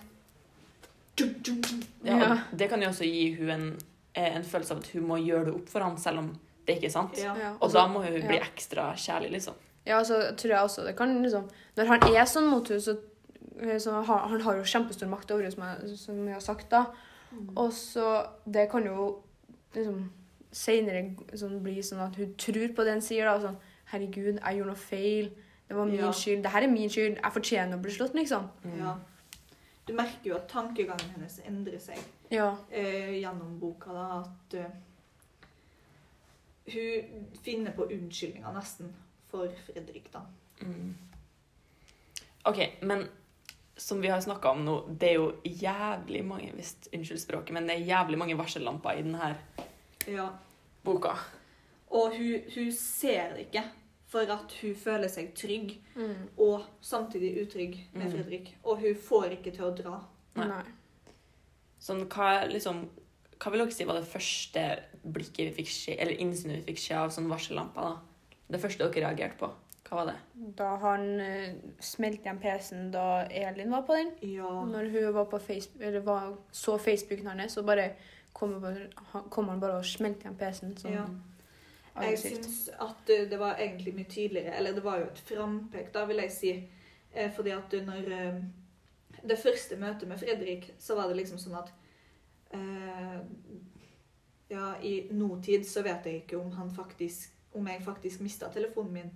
Ja, 2.04 2.32
og 2.50 2.58
det 2.58 2.68
kan 2.70 2.82
jo 2.82 2.88
også 2.88 3.04
gi 3.04 3.34
hun 3.36 3.50
en, 3.50 3.66
eh, 4.14 4.36
en 4.36 4.44
følelse 4.44 4.72
av 4.74 4.78
at 4.78 4.86
hun 4.94 5.04
må 5.08 5.18
gjøre 5.20 5.44
det 5.50 5.54
opp 5.54 5.68
for 5.68 5.80
han, 5.84 5.96
selv 5.98 6.18
om 6.22 6.30
det 6.66 6.76
ikke 6.78 6.86
er 6.88 6.94
sant. 6.94 7.18
Ja. 7.18 7.34
Og 7.60 7.72
da 7.72 7.86
må 7.90 8.02
hun 8.04 8.12
bli 8.26 8.38
ekstra 8.40 8.92
kjærlig, 8.96 9.30
liksom. 9.36 9.54
Ja, 9.86 9.98
så 10.06 10.20
tror 10.38 10.48
jeg 10.54 10.58
også 10.62 10.84
det 10.86 10.96
kan 10.96 11.22
liksom 11.22 11.48
Når 11.76 11.86
han 11.86 12.02
er 12.14 12.24
sånn 12.30 12.48
mot 12.50 12.68
henne, 12.68 12.80
så, 12.80 12.96
så 13.82 14.02
har 14.04 14.28
han 14.28 14.40
har 14.40 14.54
jo 14.56 14.62
kjempestor 14.62 15.08
makt 15.10 15.30
over 15.32 15.42
henne, 15.42 15.96
som, 15.98 16.24
jeg- 16.26 16.34
har 16.34 16.40
sagt 16.40 16.68
da. 16.70 16.86
Og 17.56 17.72
så 17.72 18.28
Det 18.50 18.70
kan 18.70 18.84
jo 18.84 19.22
liksom 19.74 20.08
seinere 20.52 21.16
sånn, 21.34 21.60
bli 21.62 21.78
sånn 21.82 22.00
at 22.06 22.14
hun 22.16 22.34
tror 22.36 22.68
på 22.74 22.84
det 22.84 22.92
han 22.92 23.00
sier. 23.00 23.24
da, 23.24 23.38
sånn, 23.40 23.56
'Herregud, 23.90 24.38
jeg 24.40 24.56
gjorde 24.58 24.66
noe 24.66 24.74
feil. 24.76 25.30
Det 25.72 25.76
var 25.78 25.86
min 25.88 25.94
Ja. 26.04 26.10
skyld. 26.12 26.42
Det 26.44 26.50
her 26.52 26.62
er 26.62 26.68
min 26.68 26.90
skyld. 26.90 27.14
Jeg 27.22 27.32
fortjener 27.32 27.78
å 27.78 27.80
bli 27.80 27.90
slått', 27.94 28.14
liksom. 28.14 28.48
Mm. 28.64 28.78
Ja. 28.78 28.98
Du 29.86 29.92
merker 29.96 30.28
jo 30.30 30.34
at 30.36 30.48
tankegangen 30.48 31.10
hennes 31.14 31.38
endrer 31.48 31.78
seg. 31.80 31.98
Ja. 32.30 32.56
eh, 32.70 33.14
gjennom 33.22 33.58
boka 33.60 33.92
da, 33.92 34.20
at 34.20 34.54
uh, 34.54 34.66
hun 36.72 37.26
finner 37.42 37.72
på 37.76 37.84
unnskyldninger 37.90 38.52
nesten 38.54 38.92
for 39.30 39.48
Fredrik. 39.66 40.12
da. 40.12 40.20
Mm. 40.60 40.94
OK, 42.44 42.60
men 42.82 43.08
som 43.76 44.00
vi 44.00 44.08
har 44.08 44.20
snakka 44.20 44.50
om 44.50 44.64
nå, 44.64 44.76
det 44.98 45.08
er 45.10 45.14
jo 45.14 45.32
jævlig 45.44 46.24
mange 46.24 46.52
visst, 46.56 46.88
Unnskyld 46.92 47.20
språket, 47.20 47.52
men 47.56 47.66
det 47.66 47.76
er 47.80 47.86
jævlig 47.86 48.18
mange 48.18 48.36
varsellamper 48.38 48.98
i 48.98 49.02
denne 49.02 49.36
Ja. 50.06 50.28
boka. 50.84 51.16
Og 51.90 52.12
hun, 52.16 52.40
hun 52.54 52.72
ser 52.72 53.34
det 53.36 53.46
ikke, 53.48 53.64
for 54.12 54.28
at 54.34 54.52
hun 54.60 54.74
føler 54.76 55.08
seg 55.08 55.30
trygg, 55.38 55.78
Mm. 55.96 56.28
og 56.38 56.62
samtidig 56.84 57.30
utrygg 57.46 57.78
med 57.94 58.06
Mm. 58.06 58.12
Fredrik. 58.12 58.54
Og 58.64 58.78
hun 58.80 58.94
får 58.94 59.30
ikke 59.38 59.52
til 59.56 59.64
å 59.64 59.74
dra. 59.76 60.00
Nei. 60.36 60.48
Nei. 60.48 60.62
Sånn, 61.80 62.04
hva, 62.08 62.44
liksom, 62.50 62.84
hva 63.40 63.50
vil 63.52 63.64
dere 63.64 63.72
si 63.74 63.84
var 63.88 63.98
det 63.98 64.08
første 64.08 64.62
blikket 65.04 65.48
vi 65.50 65.62
fikk 65.62 65.70
se, 65.74 65.96
eller 65.98 66.20
innsynet 66.22 66.60
vi 66.62 66.72
fikk 66.72 66.78
se 66.78 66.94
av 66.94 67.10
sånn 67.10 67.28
varsellampa? 67.30 67.74
da? 67.74 67.96
Det 68.50 68.60
første 68.60 68.78
dere 68.84 69.08
reagerte 69.08 69.38
på? 69.40 69.50
Hva 69.88 69.96
var 70.04 70.06
det? 70.12 70.16
Da 70.56 70.76
han 70.80 71.02
uh, 71.20 71.54
smelte 71.80 72.22
igjen 72.24 72.38
PC-en 72.40 72.90
da 72.94 73.24
Elin 73.28 73.70
var 73.70 73.82
på 73.82 73.96
den. 73.98 74.12
Ja. 74.22 74.48
Når 74.64 74.90
hun 74.92 75.12
var 75.14 75.24
på 75.26 75.40
Facebook, 75.40 75.82
eller 75.82 76.00
var, 76.06 76.36
så 76.52 76.78
Facebooken 76.80 77.26
hans, 77.26 77.52
så 77.58 77.62
bare 77.66 77.90
kom, 78.32 78.54
han 78.62 79.60
bare- 79.60 79.76
og 79.78 79.84
smelte 79.84 80.24
igjen 80.24 80.36
PC-en. 80.38 80.76
Sånn 80.76 80.92
Ja. 80.94 81.06
Jeg 82.00 82.18
syns 82.18 82.68
at 82.80 83.10
eh, 83.12 83.28
det 83.28 83.38
var 83.40 83.58
egentlig 83.60 83.94
mye 83.94 84.08
tydeligere, 84.08 84.56
eller 84.56 84.72
det 84.72 84.84
var 84.84 84.98
jo 84.98 85.10
et 85.10 85.18
frampek, 85.28 85.92
da 85.94 86.04
vil 86.08 86.22
jeg 86.24 86.32
si. 86.32 86.52
Eh, 87.12 87.32
Fordi 87.34 87.50
at 87.50 87.74
når 87.84 88.12
eh, 88.12 88.42
Det 89.28 89.38
første 89.38 89.76
møtet 89.76 90.08
med 90.08 90.18
Fredrik, 90.18 90.74
så 90.78 90.94
var 90.96 91.08
det 91.08 91.16
liksom 91.16 91.38
sånn 91.38 91.58
at 91.60 91.72
Ja, 94.48 94.74
i 94.82 95.08
nåtid 95.10 95.64
så 95.64 95.82
vet 95.82 96.04
jeg 96.04 96.22
ikke 96.22 96.36
om 96.36 96.50
han 96.52 96.70
faktisk 96.70 97.30
Om 97.54 97.68
jeg 97.68 97.82
faktisk 97.82 98.20
mista 98.20 98.48
telefonen 98.52 98.92
min, 98.92 99.10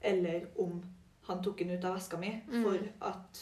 eller 0.00 0.46
om 0.58 0.80
han 1.26 1.42
tok 1.42 1.58
den 1.58 1.70
ut 1.70 1.84
av 1.84 1.94
veska 1.94 2.16
mi. 2.18 2.30
Mm. 2.48 2.62
For 2.64 2.78
at 3.06 3.40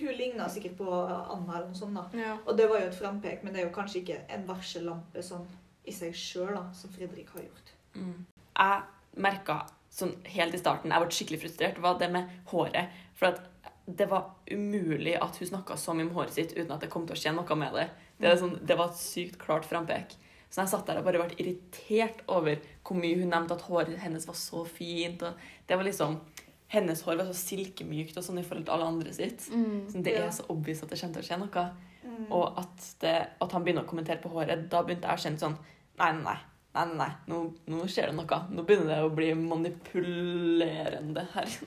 hun 0.00 0.14
ligna 0.16 0.48
sikkert 0.48 0.76
på 0.78 0.88
Anna 0.92 1.56
eller 1.56 1.68
noe 1.68 1.76
sånt, 1.76 1.96
da. 1.96 2.20
Ja. 2.20 2.36
Og 2.46 2.56
det 2.56 2.68
var 2.68 2.80
jo 2.80 2.86
et 2.86 2.98
frampek, 2.98 3.42
men 3.42 3.52
det 3.52 3.62
er 3.62 3.66
jo 3.66 3.74
kanskje 3.74 4.02
ikke 4.02 4.20
en 4.28 4.46
varsellampe 4.48 5.24
sånn 5.24 5.48
i 5.88 5.92
seg 5.92 6.14
sjøl, 6.16 6.56
som 6.76 6.92
Fredrik 6.92 7.32
har 7.34 7.42
gjort. 7.46 7.72
Mm. 7.94 8.26
Jeg 8.58 8.82
merka 9.16 9.66
sånn 9.90 10.12
helt 10.30 10.54
i 10.54 10.58
starten 10.60 10.90
Jeg 10.92 11.00
ble 11.02 11.10
skikkelig 11.10 11.40
frustrert. 11.42 11.78
var 11.82 11.98
det 11.98 12.10
med 12.12 12.28
håret. 12.52 12.88
For 13.14 13.26
at 13.32 13.40
det 13.88 14.06
var 14.10 14.34
umulig 14.50 15.16
at 15.20 15.36
hun 15.40 15.48
snakka 15.48 15.76
så 15.80 15.94
mye 15.96 16.06
om 16.08 16.14
håret 16.14 16.32
sitt 16.36 16.52
uten 16.52 16.70
at 16.72 16.80
det 16.84 16.90
kom 16.90 17.06
til 17.06 17.16
å 17.16 17.18
skje 17.18 17.32
noe 17.34 17.56
med 17.56 17.72
det. 17.74 17.88
Det, 18.20 18.28
er 18.28 18.36
sånn, 18.36 18.58
det 18.66 18.76
var 18.76 18.90
et 18.90 19.00
sykt 19.00 19.38
klart 19.40 19.64
frampek. 19.64 20.12
Så 20.50 20.60
jeg 20.62 20.68
satt 20.68 20.86
der 20.86 20.98
og 21.00 21.04
bare 21.04 21.20
ble 21.20 21.36
irritert 21.40 22.22
over 22.28 22.56
hvor 22.84 22.96
mye 22.96 23.16
hun 23.20 23.28
nevnte 23.32 23.54
at 23.56 23.64
håret 23.68 23.98
hennes 24.00 24.26
var 24.28 24.34
så 24.34 24.64
fint. 24.68 25.22
Og 25.22 25.34
det 25.66 25.76
var 25.76 25.84
liksom 25.84 26.20
Hennes 26.68 27.00
hår 27.00 27.16
var 27.16 27.24
så 27.24 27.32
silkemykt 27.32 28.18
og 28.20 28.24
sånn 28.26 28.38
i 28.38 28.44
forhold 28.44 28.66
til 28.66 28.74
alle 28.74 28.84
andre 28.92 29.12
sitt. 29.16 29.46
Mm. 29.48 29.86
Så 29.88 30.02
det 30.04 30.12
Ja. 30.12 30.26
er 30.26 30.30
så 30.36 30.44
obvious 30.52 30.82
at 30.82 30.90
det 30.90 30.98
kommer 31.00 31.14
til 31.14 31.22
å 31.22 31.28
skje 31.28 31.38
noe. 31.40 31.62
Mm. 32.04 32.26
Og 32.30 32.58
at, 32.60 32.94
det, 33.00 33.14
at 33.40 33.52
han 33.52 33.64
begynner 33.64 33.84
å 33.84 33.88
kommentere 33.88 34.20
på 34.20 34.28
håret, 34.28 34.68
da 34.68 34.82
begynte 34.82 35.08
jeg 35.08 35.16
å 35.16 35.22
kjenne 35.24 35.38
sånn 35.40 35.56
Nei, 35.98 36.12
nei, 36.12 36.22
nei. 36.22 36.36
Nei, 36.78 36.86
nei, 36.94 36.96
nei. 37.02 37.10
Nå, 37.30 37.42
nå 37.70 37.86
skjer 37.90 38.12
det 38.12 38.18
noe. 38.18 38.40
Nå 38.54 38.64
begynner 38.66 38.94
det 38.94 39.02
å 39.06 39.12
bli 39.14 39.32
manipulerende 39.38 41.26
her. 41.34 41.58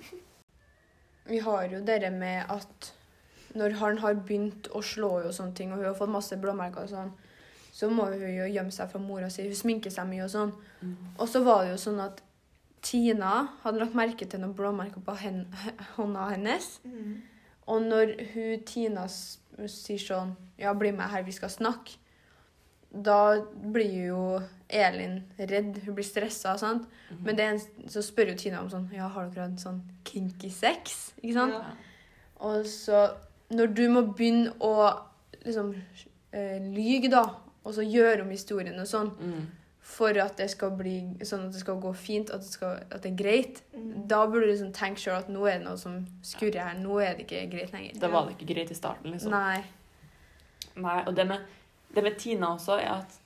Vi 1.31 1.39
har 1.43 1.67
jo 1.69 1.83
det 1.85 1.99
med 2.15 2.49
at 2.51 2.91
når 3.55 3.75
han 3.81 3.99
har 4.01 4.15
begynt 4.15 4.69
å 4.71 4.81
slå 4.83 5.17
og 5.19 5.33
sånne 5.35 5.55
ting, 5.55 5.71
og 5.71 5.81
hun 5.81 5.89
har 5.89 5.97
fått 5.97 6.11
masse 6.11 6.37
blåmerker 6.39 6.87
og 6.87 6.91
sånn, 6.91 7.13
så 7.71 7.87
må 7.91 8.07
hun 8.11 8.23
jo 8.23 8.47
gjemme 8.51 8.73
seg 8.73 8.91
fra 8.91 8.99
mora 8.99 9.29
si. 9.31 9.45
Hun 9.47 9.57
sminker 9.57 9.93
seg 9.93 10.07
mye 10.09 10.25
og 10.25 10.31
sånn. 10.33 10.51
Og 11.17 11.27
så 11.29 11.43
var 11.43 11.63
det 11.63 11.73
jo 11.73 11.81
sånn 11.85 12.01
at 12.03 12.19
Tina 12.81 13.33
hadde 13.61 13.83
lagt 13.83 13.95
merke 13.97 14.25
til 14.27 14.41
noen 14.41 14.55
blåmerker 14.57 15.03
på 15.05 15.15
hen 15.21 15.43
hånda 15.95 16.31
hennes. 16.33 16.73
Mm. 16.83 17.19
Og 17.71 17.83
når 17.85 18.15
hun 18.33 18.63
Tina 18.67 19.05
sier 19.11 20.01
sånn 20.01 20.35
Ja, 20.59 20.73
bli 20.77 20.91
med 20.95 21.11
her, 21.11 21.23
vi 21.23 21.35
skal 21.35 21.51
snakke. 21.53 21.97
Da 22.91 23.39
blir 23.71 23.93
jo 24.09 24.23
Elin 24.71 25.23
redd. 25.39 25.77
Hun 25.85 25.95
blir 25.95 26.03
stressa. 26.07 26.57
sant? 26.57 26.87
Men 27.23 27.35
det 27.35 27.45
er 27.45 27.51
en, 27.55 27.87
så 27.89 28.01
spør 28.01 28.31
jo 28.31 28.35
Tina 28.35 28.61
om 28.61 28.69
sånn 28.69 28.89
Ja, 28.93 29.07
har 29.07 29.29
dere 29.29 29.49
hatt 29.49 29.59
sånn 29.59 29.81
kinky 30.05 30.49
sex? 30.49 31.13
Ikke 31.23 31.33
sant? 31.33 31.53
Ja. 31.53 31.71
Og 32.39 32.65
så 32.65 33.09
Når 33.51 33.73
du 33.75 33.89
må 33.91 34.01
begynne 34.15 34.53
å 34.63 34.99
liksom 35.45 35.73
øh, 36.33 36.59
lyge, 36.75 37.09
da, 37.11 37.25
og 37.65 37.73
så 37.75 37.83
gjøre 37.83 38.21
om 38.23 38.29
historien 38.29 38.79
og 38.79 38.87
sånn, 38.87 39.09
Mm. 39.19 39.47
for 39.81 40.07
at 40.21 40.37
det 40.37 40.49
skal 40.49 40.71
bli 40.71 41.17
sånn 41.21 41.47
at 41.47 41.51
det 41.51 41.59
skal 41.59 41.75
gå 41.81 41.91
fint, 41.95 42.29
at 42.29 42.39
det, 42.41 42.47
skal, 42.49 42.77
at 42.91 43.01
det 43.03 43.11
er 43.11 43.17
greit, 43.23 43.61
Mm. 43.75 44.07
da 44.07 44.25
burde 44.25 44.45
du 44.45 44.51
liksom 44.53 44.71
tenke 44.71 44.99
sjøl 45.01 45.17
at 45.17 45.27
nå 45.29 45.45
er 45.49 45.57
det 45.57 45.65
noe 45.67 45.75
som 45.77 46.05
skurrer 46.23 46.61
her. 46.63 46.77
Nå 46.79 46.99
er 47.01 47.15
det 47.17 47.27
ikke 47.27 47.49
greit 47.51 47.73
lenger. 47.73 47.99
Da 47.99 48.07
var 48.07 48.25
det 48.29 48.37
ikke 48.37 48.53
greit 48.53 48.71
i 48.71 48.73
starten, 48.75 49.11
liksom. 49.11 49.31
Nei. 49.31 49.63
Nei, 50.75 51.03
og 51.07 51.15
det 51.15 51.27
med, 51.27 51.39
det 51.93 52.03
med 52.03 52.17
Tina 52.17 52.53
også 52.55 52.79
er 52.79 52.89
at 53.01 53.17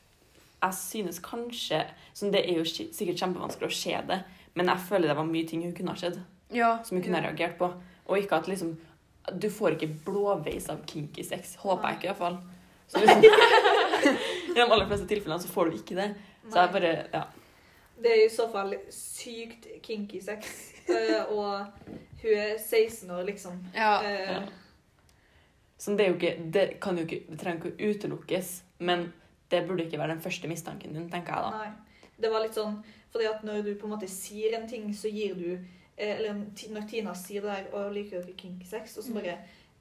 jeg 0.66 0.78
synes 0.80 1.20
kanskje 1.24 1.84
sånn, 2.14 2.32
Det 2.34 2.42
er 2.46 2.58
jo 2.60 2.64
sikkert 2.66 3.20
kjempevanskelig 3.22 3.70
å 3.70 3.78
se 3.78 3.96
det, 4.10 4.20
men 4.56 4.68
jeg 4.72 4.84
føler 4.90 5.08
det 5.12 5.18
var 5.18 5.26
mye 5.30 5.48
ting 5.48 5.62
hun 5.64 5.74
kunne 5.78 5.94
ha 5.94 6.00
sett, 6.00 6.18
Ja. 6.54 6.82
som 6.84 6.98
hun 6.98 7.04
kunne 7.06 7.20
ha 7.22 7.28
reagert 7.30 7.58
på. 7.60 7.72
Og 8.08 8.18
ikke 8.20 8.38
at 8.42 8.48
liksom 8.48 8.76
Du 9.40 9.48
får 9.50 9.74
ikke 9.74 10.04
blåveis 10.06 10.68
av 10.70 10.84
kinky 10.86 11.24
sex. 11.26 11.56
Håper 11.58 11.88
jeg 11.90 11.98
ikke, 11.98 12.08
iallfall. 12.12 12.36
Så 12.88 13.00
liksom, 13.02 13.24
I 14.52 14.54
de 14.54 14.62
aller 14.62 14.86
fleste 14.86 15.08
tilfellene 15.10 15.42
så 15.42 15.50
får 15.50 15.72
du 15.72 15.78
ikke 15.80 15.96
det. 15.98 16.12
Så 16.52 16.60
jeg 16.62 16.72
bare 16.76 16.92
Ja. 17.14 17.24
Det 18.02 18.12
er 18.12 18.26
i 18.26 18.30
så 18.30 18.46
fall 18.52 18.76
sykt 18.94 19.66
kinky 19.82 20.20
sex. 20.22 20.46
Eh, 20.88 21.26
og 21.34 21.66
hun 22.22 22.38
er 22.38 22.58
16 22.62 23.10
år, 23.10 23.24
liksom. 23.26 23.58
Ja. 23.74 23.96
Uh, 24.04 24.32
Ja. 24.36 24.42
Så 25.78 25.96
det 25.98 26.06
er 26.06 26.12
jo 26.12 26.16
ikke 26.20 26.52
Det 26.52 26.80
kan 26.80 26.96
jo 26.98 27.04
ikke 27.04 27.24
Det 27.30 27.40
trenger 27.40 27.66
ikke 27.66 27.74
å 27.74 27.90
utelukkes, 27.90 28.52
men 28.80 29.12
det 29.50 29.68
burde 29.68 29.84
ikke 29.86 29.98
være 30.00 30.14
den 30.16 30.22
første 30.22 30.48
mistanken 30.48 30.94
din, 30.94 31.10
tenker 31.10 31.34
jeg 31.34 31.44
da. 31.44 31.58
Nei. 31.58 31.72
Det 32.20 32.32
var 32.32 32.42
litt 32.46 32.54
sånn 32.56 32.84
fordi 33.12 33.28
at 33.30 33.44
når 33.44 33.62
du 33.64 33.76
på 33.80 33.86
en 33.88 33.94
måte 33.96 34.08
sier 34.12 34.56
en 34.58 34.68
ting, 34.68 34.90
så 34.94 35.08
gir 35.12 35.36
du 35.36 35.52
eh, 35.98 36.18
Eller 36.18 36.34
når 36.34 36.88
Tina 36.90 37.14
sier 37.16 37.42
det 37.42 37.52
der 37.54 37.74
og 37.78 37.94
liker 37.94 38.22
dere 38.22 38.34
kinky 38.36 38.66
sex, 38.68 38.98
og 38.98 39.04
så 39.06 39.14
bare 39.14 39.38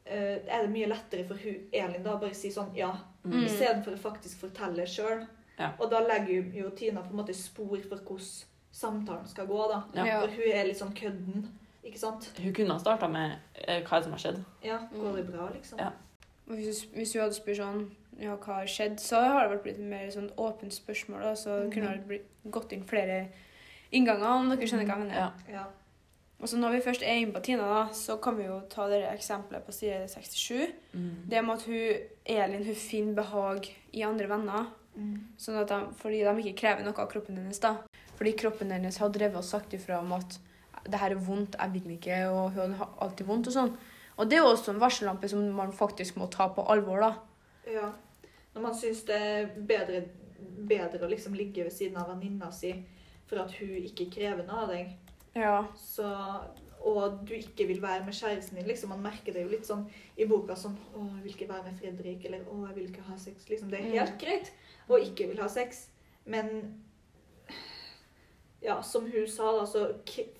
eh, 0.07 0.39
er 0.47 0.63
det 0.63 0.71
mye 0.71 0.87
lettere 0.87 1.25
for 1.27 1.35
hun, 1.43 1.57
Elin 1.73 2.03
da 2.05 2.17
bare 2.17 2.35
si 2.35 2.51
sånn 2.55 2.75
ja, 2.77 2.93
Mm. 3.25 3.45
istedenfor 3.47 3.95
å 3.97 3.99
faktisk 3.99 4.37
fortelle 4.45 4.85
sjøl. 4.87 5.23
Ja. 5.59 5.71
Og 5.81 5.89
da 5.91 6.01
legger 6.05 6.29
jo- 6.43 6.65
jo 6.65 6.71
Tina 6.77 7.01
på 7.01 7.11
en 7.11 7.17
måte 7.23 7.33
spor 7.35 7.79
for 7.89 7.97
hvordan 7.97 8.45
samtalen 8.71 9.27
skal 9.29 9.47
gå, 9.47 9.69
da. 9.71 9.83
Ja. 9.95 10.21
For 10.21 10.29
hun 10.29 10.53
er 10.53 10.65
litt 10.67 10.77
sånn 10.79 10.93
kødden, 10.95 11.47
ikke 11.83 11.99
sant? 11.99 12.31
Hun 12.39 12.53
kunne 12.53 12.73
ha 12.75 12.79
starta 12.79 13.09
med 13.09 13.39
eh, 13.55 13.81
hva 13.83 14.03
som 14.03 14.13
har 14.13 14.19
skjedd. 14.19 14.45
Ja, 14.63 14.79
går 14.93 15.17
det 15.17 15.27
bra, 15.33 15.49
liksom? 15.55 15.79
Ja. 15.79 15.91
Og 16.49 16.55
Hvis, 16.57 16.85
hvis 16.95 17.13
hun 17.15 17.23
hadde 17.23 17.35
spurt 17.35 17.57
sånn 17.57 17.91
ja, 18.21 18.37
hva 18.37 18.61
har 18.61 18.67
skjedd, 18.67 18.99
så 19.01 19.21
har 19.25 19.49
det 19.49 19.57
vært 19.57 19.63
blitt 19.65 19.79
mer 19.81 20.11
sånn 20.15 20.31
åpent 20.39 20.73
spørsmål. 20.73 21.21
Da, 21.23 21.33
så 21.35 21.65
Mhm. 21.65 21.73
kunne 21.73 21.93
det 21.97 22.07
blitt 22.09 22.27
gått 22.51 22.73
inn 22.73 22.85
flere 22.85 23.29
innganger, 23.93 24.27
om 24.27 24.49
dere 24.51 24.67
skjønner 24.69 24.87
hva 24.87 24.99
jeg 24.99 25.07
mener. 25.07 25.15
Ja. 25.15 25.33
Ja. 25.51 25.65
Og 26.41 26.49
så 26.49 26.57
når 26.59 26.73
vi 26.73 26.81
først 26.91 27.03
er 27.03 27.15
inne 27.17 27.33
på 27.33 27.43
Tina, 27.43 27.63
da, 27.63 27.89
så 27.93 28.21
kan 28.21 28.37
vi 28.37 28.45
jo 28.45 28.61
ta 28.69 28.87
det 28.89 29.03
eksempelet 29.09 29.65
på 29.67 29.73
side 29.73 30.09
67. 30.09 30.73
Mm. 30.95 31.29
Det 31.29 31.45
med 31.45 31.55
at 31.55 31.63
hun, 31.63 31.97
Elin 32.27 32.65
hun 32.65 32.75
finner 32.75 33.15
behag 33.15 33.69
i 33.95 34.03
andre 34.03 34.27
venner, 34.29 34.67
Mm. 34.97 35.21
sånn 35.39 35.61
at 35.61 35.69
de, 35.69 35.87
fordi 35.97 36.23
de 36.23 36.43
ikke 36.53 36.57
krever 36.61 36.85
noe 36.85 36.95
av 36.99 37.09
kroppen 37.11 37.37
hennes. 37.37 37.59
da. 37.59 37.79
Fordi 38.17 38.33
kroppen 38.37 38.71
hennes 38.71 38.97
har 38.99 39.09
drevet 39.09 39.37
og 39.37 39.43
sagt 39.45 39.71
ifra 39.75 39.99
om 39.99 40.13
at 40.13 40.39
det 40.85 41.01
her 41.01 41.11
er 41.11 41.17
vondt, 41.17 41.57
jeg 41.59 41.73
vil 41.73 41.97
ikke, 41.99 42.29
og 42.31 42.53
hun 42.53 42.75
har 42.75 42.89
alltid 43.01 43.27
vondt 43.27 43.47
og 43.49 43.53
sånn. 43.55 43.77
Og 44.17 44.29
det 44.31 44.37
er 44.39 44.43
jo 44.45 44.51
også 44.53 44.71
en 44.75 44.81
varsellampe 44.83 45.29
som 45.29 45.43
man 45.57 45.73
faktisk 45.75 46.17
må 46.21 46.29
ta 46.31 46.47
på 46.55 46.63
alvor, 46.71 47.01
da. 47.03 47.13
Ja. 47.67 47.89
Når 48.55 48.63
man 48.63 48.75
syns 48.79 49.03
det 49.09 49.17
er 49.19 49.49
bedre, 49.67 50.05
bedre 50.69 51.03
å 51.07 51.11
liksom 51.11 51.35
ligge 51.35 51.65
ved 51.65 51.73
siden 51.75 51.97
av 51.99 52.13
venninna 52.13 52.53
si 52.55 52.75
for 53.27 53.41
at 53.43 53.55
hun 53.59 53.73
ikke 53.81 54.11
krever 54.13 54.47
noe 54.47 54.67
av 54.67 54.69
deg, 54.71 54.93
Ja. 55.35 55.65
så, 55.75 56.07
og 56.85 57.25
du 57.27 57.33
ikke 57.35 57.67
vil 57.67 57.81
være 57.83 58.05
med 58.05 58.15
kjæresten 58.15 58.55
din 58.61 58.69
liksom, 58.69 58.91
Man 58.91 59.03
merker 59.03 59.33
det 59.33 59.43
jo 59.43 59.49
litt 59.49 59.67
sånn 59.67 59.89
i 60.17 60.27
boka 60.31 60.55
sånn 60.55 60.77
'Å, 60.77 61.17
jeg 61.17 61.23
vil 61.25 61.33
ikke 61.35 61.49
være 61.49 61.65
med 61.65 61.81
Fredrik', 61.81 62.25
eller 62.27 62.45
'Å, 62.45 62.67
jeg 62.69 62.75
vil 62.77 62.91
ikke 62.91 63.03
ha 63.09 63.17
sex'. 63.17 63.49
Liksom, 63.49 63.71
det 63.71 63.81
er 63.81 63.99
helt 63.99 64.19
greit 64.21 64.53
å 64.89 65.01
ikke 65.01 65.27
vil 65.29 65.41
ha 65.43 65.49
sex, 65.49 65.89
men 66.27 66.85
ja, 68.63 68.81
som 68.83 69.11
hun 69.11 69.27
sa, 69.27 69.51
da, 69.59 69.65
så 69.67 69.89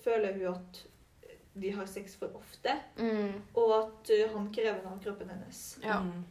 føler 0.03 0.33
hun 0.33 0.53
at 0.55 0.85
de 1.55 1.71
har 1.71 1.85
sex 1.87 2.15
for 2.19 2.29
ofte, 2.35 2.73
Mm. 2.99 3.41
og 3.55 3.73
at 3.79 4.09
uh, 4.11 4.33
han 4.35 4.49
krever 4.53 4.81
noe 4.83 4.93
av 4.93 5.03
kroppen 5.03 5.29
hennes. 5.31 5.61
Ja. 5.83 5.99
Mm. 6.03 6.23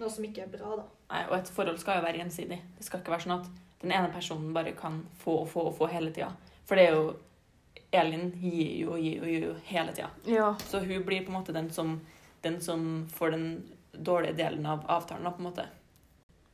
Noe 0.00 0.10
som 0.10 0.24
ikke 0.24 0.42
er 0.46 0.52
bra, 0.52 0.76
da. 0.80 0.84
Nei, 1.10 1.24
og 1.28 1.34
et 1.38 1.48
forhold 1.52 1.78
skal 1.82 1.98
jo 1.98 2.04
være 2.06 2.20
gjensidig. 2.22 2.60
Det 2.78 2.84
skal 2.86 3.00
ikke 3.02 3.12
være 3.12 3.26
sånn 3.26 3.40
at 3.40 3.50
den 3.82 3.92
ene 3.92 4.12
personen 4.14 4.54
bare 4.54 4.72
kan 4.78 5.02
få 5.24 5.40
og 5.42 5.48
få 5.50 5.66
og 5.68 5.74
få 5.76 5.88
hele 5.92 6.12
tida. 6.14 6.30
For 6.68 6.76
det 6.78 6.86
er 6.88 6.94
jo 6.96 7.16
Elin 7.92 8.30
gir 8.38 8.76
jo 8.84 8.92
og 8.94 9.00
gir 9.02 9.20
og 9.24 9.28
gir 9.28 9.44
jo 9.48 9.54
hele 9.66 9.92
tida. 9.92 10.10
ja. 10.30 10.54
Så 10.68 10.78
hun 10.78 11.04
blir 11.04 11.24
på 11.26 11.32
en 11.32 11.38
måte 11.40 11.52
den 11.52 11.70
som, 11.74 12.00
den 12.42 12.60
som 12.60 13.06
får 13.12 13.30
den 13.34 13.46
dårlige 13.92 14.36
delen 14.38 14.66
av 14.66 14.84
avtalen. 14.88 15.26
på 15.32 15.38
en 15.42 15.48
måte. 15.50 15.66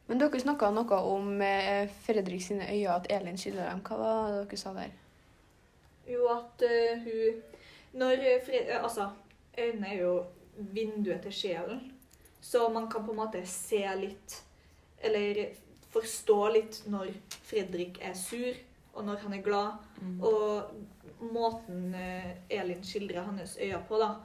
Men 0.08 0.18
dere 0.18 0.40
snakka 0.40 0.70
noe 0.70 0.98
om 1.02 1.42
eh, 1.42 1.88
Fredrik 2.06 2.42
sine 2.42 2.66
øyne, 2.70 2.94
at 2.94 3.06
Elin 3.10 3.36
skiller 3.38 3.68
dem. 3.70 3.80
Hva 3.82 3.98
var 3.98 4.30
det 4.32 4.48
dere 4.48 4.56
sa 4.56 4.72
der? 4.72 4.90
Jo, 6.06 6.28
at 6.30 6.62
uh, 6.62 7.02
hun 7.02 7.42
Når 7.96 8.24
uh, 8.24 8.48
uh, 8.48 8.82
Altså, 8.82 9.10
øynene 9.58 9.92
er 9.92 10.00
jo 10.02 10.16
vinduet 10.56 11.22
til 11.26 11.32
sjelen. 11.32 11.92
Så 12.40 12.68
man 12.68 12.90
kan 12.90 13.06
på 13.06 13.14
en 13.14 13.20
måte 13.22 13.40
se 13.48 13.82
litt 13.98 14.42
Eller 15.02 15.46
forstå 15.90 16.40
litt 16.54 16.82
når 16.90 17.10
Fredrik 17.46 17.98
er 18.04 18.14
sur, 18.18 18.56
og 18.92 19.04
når 19.06 19.22
han 19.24 19.34
er 19.36 19.42
glad. 19.44 19.84
Mm. 20.00 20.20
Og 20.20 21.30
måten 21.32 21.94
uh, 21.94 22.32
Elin 22.52 22.84
skildrer 22.84 23.28
hans 23.28 23.56
øyne 23.60 23.82
på, 23.88 24.00
da. 24.00 24.16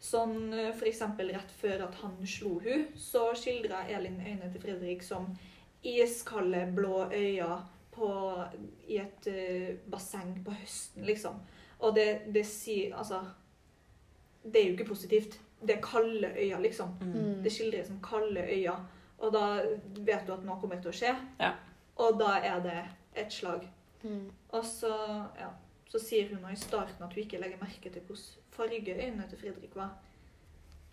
Sånn 0.00 0.54
f.eks. 0.72 1.02
rett 1.18 1.50
før 1.60 1.84
at 1.84 1.98
han 2.00 2.14
slo 2.24 2.54
hun, 2.64 2.86
så 2.96 3.26
skildra 3.36 3.82
Elin 3.92 4.16
øynene 4.22 4.48
til 4.48 4.62
Fredrik 4.62 5.04
som 5.04 5.28
iskalde, 5.84 6.64
blå 6.74 7.04
øyne 7.12 7.58
på, 7.92 8.10
i 8.88 9.00
et 9.02 9.28
uh, 9.28 9.90
basseng 9.92 10.38
på 10.46 10.54
høsten, 10.56 11.04
liksom. 11.06 11.36
Og 11.80 11.94
det, 11.96 12.08
det 12.34 12.44
sier 12.46 12.92
Altså 12.96 13.22
Det 14.42 14.60
er 14.60 14.66
jo 14.66 14.76
ikke 14.76 14.88
positivt. 14.92 15.40
Det 15.60 15.76
er 15.76 15.82
kalde 15.84 16.32
øyne, 16.36 16.62
liksom. 16.62 16.94
Mm. 17.00 17.42
Det 17.44 17.52
skildres 17.52 17.86
som 17.86 18.00
kalde 18.04 18.40
øyne. 18.40 18.76
Og 19.18 19.32
da 19.32 19.62
vet 19.96 20.26
du 20.26 20.32
at 20.32 20.44
noe 20.44 20.56
kommer 20.60 20.80
til 20.80 20.88
å 20.92 20.96
skje. 20.96 21.10
Ja. 21.40 21.50
Og 22.00 22.16
da 22.20 22.38
er 22.40 22.62
det 22.64 22.78
et 23.20 23.32
slag. 23.32 23.66
Mm. 24.02 24.30
Og 24.48 24.64
så, 24.64 24.94
ja, 25.36 25.50
så 25.90 26.00
sier 26.00 26.30
hun 26.30 26.40
nå 26.40 26.54
i 26.54 26.56
starten 26.56 27.04
at 27.04 27.12
hun 27.12 27.24
ikke 27.24 27.40
legger 27.42 27.60
merke 27.60 27.92
til 27.92 28.06
hvordan 28.06 28.46
farge 28.54 28.94
øynene 28.96 29.28
til 29.28 29.42
Fredrik 29.42 29.76
var. 29.76 29.92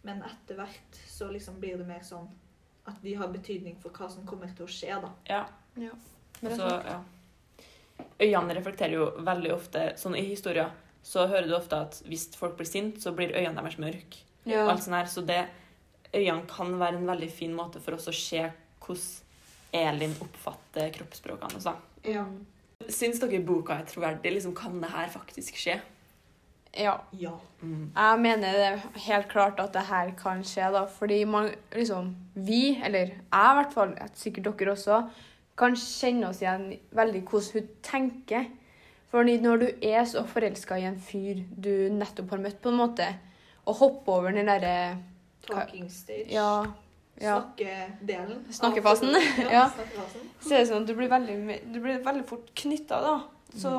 Men 0.03 0.23
etter 0.27 0.59
hvert 0.59 0.99
så 1.07 1.31
liksom 1.31 1.61
blir 1.61 1.79
det 1.79 1.87
mer 1.87 2.03
sånn 2.05 2.27
at 2.87 2.99
de 3.03 3.15
har 3.19 3.31
betydning 3.31 3.79
for 3.81 3.95
hva 3.95 4.07
som 4.11 4.27
kommer 4.27 4.51
til 4.55 4.67
å 4.67 4.71
skje, 4.71 4.99
da. 5.03 5.11
Ja. 5.27 5.41
Ja. 5.75 5.95
Men 6.41 6.51
det 6.51 6.53
er 6.53 6.61
så, 6.61 6.69
ja. 6.87 6.99
Øynene 8.17 8.55
reflekterer 8.57 8.93
jo 8.97 9.07
veldig 9.21 9.51
ofte 9.53 9.81
Sånn 10.01 10.15
i 10.17 10.23
historier 10.25 10.71
så 11.07 11.27
hører 11.29 11.47
du 11.47 11.53
ofte 11.55 11.77
at 11.85 11.99
hvis 12.09 12.25
folk 12.35 12.57
blir 12.57 12.67
sinte, 12.67 12.99
så 12.99 13.13
blir 13.15 13.31
øynene 13.31 13.61
deres 13.61 13.77
mørke. 13.79 14.23
Ja. 14.47 14.65
Alt 14.67 14.83
sånt 14.83 14.97
her. 14.97 15.07
Så 15.07 15.21
det, 15.23 15.45
øynene 16.11 16.47
kan 16.51 16.73
være 16.79 16.99
en 16.99 17.07
veldig 17.07 17.29
fin 17.31 17.53
måte 17.55 17.79
for 17.83 17.95
oss 17.95 18.09
å 18.11 18.15
se 18.15 18.41
hvordan 18.83 19.23
Elin 19.77 20.15
oppfatter 20.23 20.91
kroppsspråkene. 20.95 21.59
Altså. 21.59 21.75
Ja. 22.07 22.25
Syns 22.91 23.21
dere 23.23 23.39
boka 23.45 23.77
er 23.77 23.87
troverdig? 23.87 24.33
Liksom, 24.35 24.55
kan 24.55 24.81
det 24.83 24.91
her 24.91 25.07
faktisk 25.13 25.59
skje? 25.61 25.79
ja. 26.77 26.93
Ja. 27.11 27.33
Mm. 27.61 27.91
Jeg 27.95 28.19
mener 28.21 28.53
det 28.53 28.65
er 28.67 28.81
helt 29.07 29.29
klart 29.31 29.59
at 29.59 29.73
det 29.73 29.85
her 29.87 30.11
kan 30.19 30.43
skje, 30.45 30.67
da. 30.73 30.83
Fordi 30.85 31.23
man 31.25 31.49
liksom 31.73 32.15
Vi, 32.35 32.77
eller 32.83 33.15
jeg 33.15 33.15
i 33.31 33.57
hvert 33.59 33.73
fall, 33.73 33.95
sikkert 34.13 34.51
dere 34.59 34.75
også, 34.75 35.01
kan 35.57 35.75
kjenne 35.75 36.29
oss 36.29 36.41
igjen 36.43 36.67
veldig 36.95 37.23
hvordan 37.27 37.53
hun 37.57 37.69
tenker. 37.83 38.49
Fordi 39.11 39.37
når 39.41 39.61
du 39.61 39.67
er 39.87 40.03
så 40.05 40.23
forelska 40.27 40.77
i 40.77 40.85
en 40.89 40.99
fyr 40.99 41.39
du 41.55 41.71
nettopp 41.95 42.33
har 42.35 42.41
møtt, 42.43 42.59
på 42.61 42.69
en 42.73 42.81
måte, 42.81 43.07
og 43.65 43.79
hopper 43.79 44.19
over 44.19 44.35
den 44.35 44.49
derre 44.51 44.97
Talking 45.47 45.87
stage. 45.89 46.27
Ja. 46.33 46.65
ja. 47.21 47.37
Snakkedelen. 47.39 48.45
Snakkefasen, 48.51 49.15
Ja, 49.55 49.69
snakkefasen. 49.71 50.25
Så 50.43 50.53
er 50.53 50.59
det 50.59 50.67
sånn 50.67 50.83
at 50.83 50.89
du 50.89 50.95
blir 50.97 51.09
veldig, 51.11 51.37
du 51.71 51.79
blir 51.79 52.01
veldig 52.03 52.25
fort 52.27 52.51
knytta, 52.59 52.99
da. 53.05 53.15
Så 53.55 53.71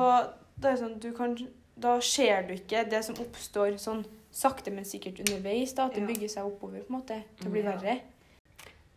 det 0.59 0.71
er 0.71 0.79
sånn 0.81 0.95
du 0.99 1.11
kan 1.15 1.37
Da 1.79 1.93
ser 2.03 2.41
du 2.47 2.55
ikke 2.57 2.81
det 2.91 3.03
som 3.05 3.15
oppstår 3.21 3.77
sånn 3.79 4.01
sakte, 4.35 4.71
men 4.73 4.83
sikkert 4.85 5.21
underveis. 5.23 5.71
da, 5.77 5.85
At 5.85 5.95
det 5.95 6.07
bygger 6.09 6.27
seg 6.33 6.49
oppover 6.49 6.81
på 6.83 6.91
en 6.91 6.97
måte, 6.99 7.21
til 7.39 7.47
å 7.47 7.53
bli 7.53 7.61
Ja. 7.63 7.71
verre. 7.77 7.99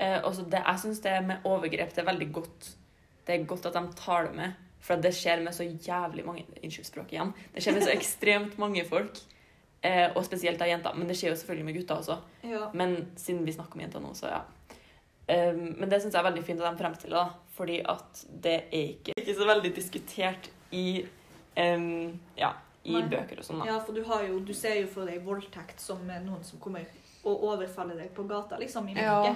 Eh, 0.02 0.18
også 0.26 0.46
det, 0.50 0.62
jeg 0.66 0.82
syns 0.82 1.02
det 1.04 1.14
med 1.26 1.44
overgrep 1.48 1.94
det 1.94 2.02
er 2.02 2.10
veldig 2.10 2.30
godt. 2.34 2.70
Det 3.26 3.34
er 3.34 3.44
godt 3.46 3.68
at 3.70 3.76
de 3.78 3.82
tar 3.98 4.28
det 4.28 4.36
med. 4.38 4.62
For 4.82 4.98
det 4.98 5.12
skjer 5.14 5.44
med 5.44 5.54
så 5.54 5.62
jævlig 5.62 6.24
mange 6.26 6.42
Unnskyld 6.58 6.88
språket 6.88 7.14
igjen. 7.14 7.30
Det 7.54 7.62
skjer 7.62 7.76
med 7.76 7.84
så 7.86 7.92
ekstremt 7.98 8.58
mange 8.58 8.82
folk. 8.88 9.20
Eh, 9.82 10.08
og 10.14 10.24
spesielt 10.26 10.62
av 10.62 10.70
jenter. 10.70 10.96
Men 10.98 11.10
det 11.10 11.18
skjer 11.18 11.32
jo 11.32 11.38
selvfølgelig 11.38 11.68
med 11.68 11.78
gutter 11.78 12.02
også. 12.02 12.18
Ja. 12.46 12.66
Men 12.74 12.96
siden 13.18 13.46
vi 13.46 13.54
snakker 13.54 13.78
om 13.78 13.84
jenter 13.84 14.02
nå, 14.02 14.10
så 14.18 14.32
ja. 14.32 14.42
Eh, 15.30 15.54
men 15.54 15.86
det 15.90 16.02
syns 16.02 16.16
jeg 16.16 16.22
er 16.22 16.28
veldig 16.30 16.44
fint 16.46 16.62
at 16.62 16.70
de 16.70 16.82
fremstiller, 16.82 17.30
det. 17.30 17.54
Fordi 17.56 17.78
at 17.94 18.24
det 18.42 18.58
er 18.64 18.84
ikke, 18.96 19.14
ikke 19.22 19.38
så 19.38 19.46
veldig 19.46 19.70
diskutert 19.76 20.50
i, 20.72 21.02
um, 21.58 22.14
ja, 22.38 22.54
i 22.88 22.94
Nei. 22.96 23.02
bøker 23.12 23.42
og 23.42 23.44
sånn. 23.44 23.60
ja, 23.68 23.76
for 23.84 23.94
du, 23.94 24.00
har 24.08 24.24
jo, 24.24 24.38
du 24.40 24.54
ser 24.56 24.78
jo 24.80 24.86
for 24.90 25.06
deg 25.06 25.20
voldtekt 25.26 25.82
som 25.84 26.00
noen 26.08 26.40
som 26.46 26.62
kommer 26.62 26.88
og 27.28 27.44
overfaller 27.52 28.00
deg 28.00 28.08
på 28.16 28.24
gata, 28.26 28.56
liksom, 28.58 28.88
i 28.88 28.96
Ja. 28.96 29.34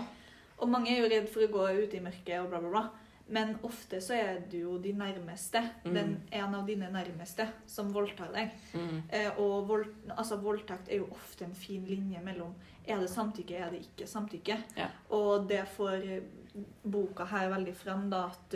Og 0.59 0.71
mange 0.73 0.93
er 0.93 1.03
jo 1.03 1.11
redd 1.13 1.29
for 1.33 1.45
å 1.45 1.51
gå 1.53 1.67
ut 1.83 1.95
i 1.95 2.01
mørket 2.01 2.41
og 2.41 2.49
bla, 2.53 2.61
bla, 2.61 2.71
bla. 2.71 2.85
Men 3.29 3.57
ofte 3.67 3.99
så 4.01 4.15
er 4.15 4.37
det 4.51 4.61
jo 4.61 4.77
de 4.79 4.93
nærmeste, 4.95 5.59
Mm. 5.85 5.95
den, 5.95 6.23
en 6.33 6.55
av 6.55 6.67
dine 6.67 6.89
nærmeste, 6.93 7.49
som 7.67 7.93
voldtar 7.93 8.33
deg. 8.33 8.51
Mm. 8.75 9.03
Eh, 9.11 9.31
og 9.39 9.67
vold, 9.69 9.87
altså, 10.17 10.37
voldtekt 10.37 10.89
er 10.89 10.97
jo 11.03 11.09
ofte 11.11 11.45
en 11.45 11.55
fin 11.55 11.85
linje 11.85 12.23
mellom 12.23 12.55
er 12.87 13.01
det 13.03 13.11
samtykke, 13.11 13.57
er 13.59 13.71
det 13.71 13.81
ikke 13.83 14.07
samtykke. 14.07 14.59
Ja. 14.77 14.87
Og 15.11 15.49
det 15.49 15.65
får 15.75 16.07
eh, 16.07 16.23
boka 16.85 17.25
her 17.25 17.51
veldig 17.51 17.75
fram, 17.77 18.07
da, 18.11 18.31
at 18.31 18.55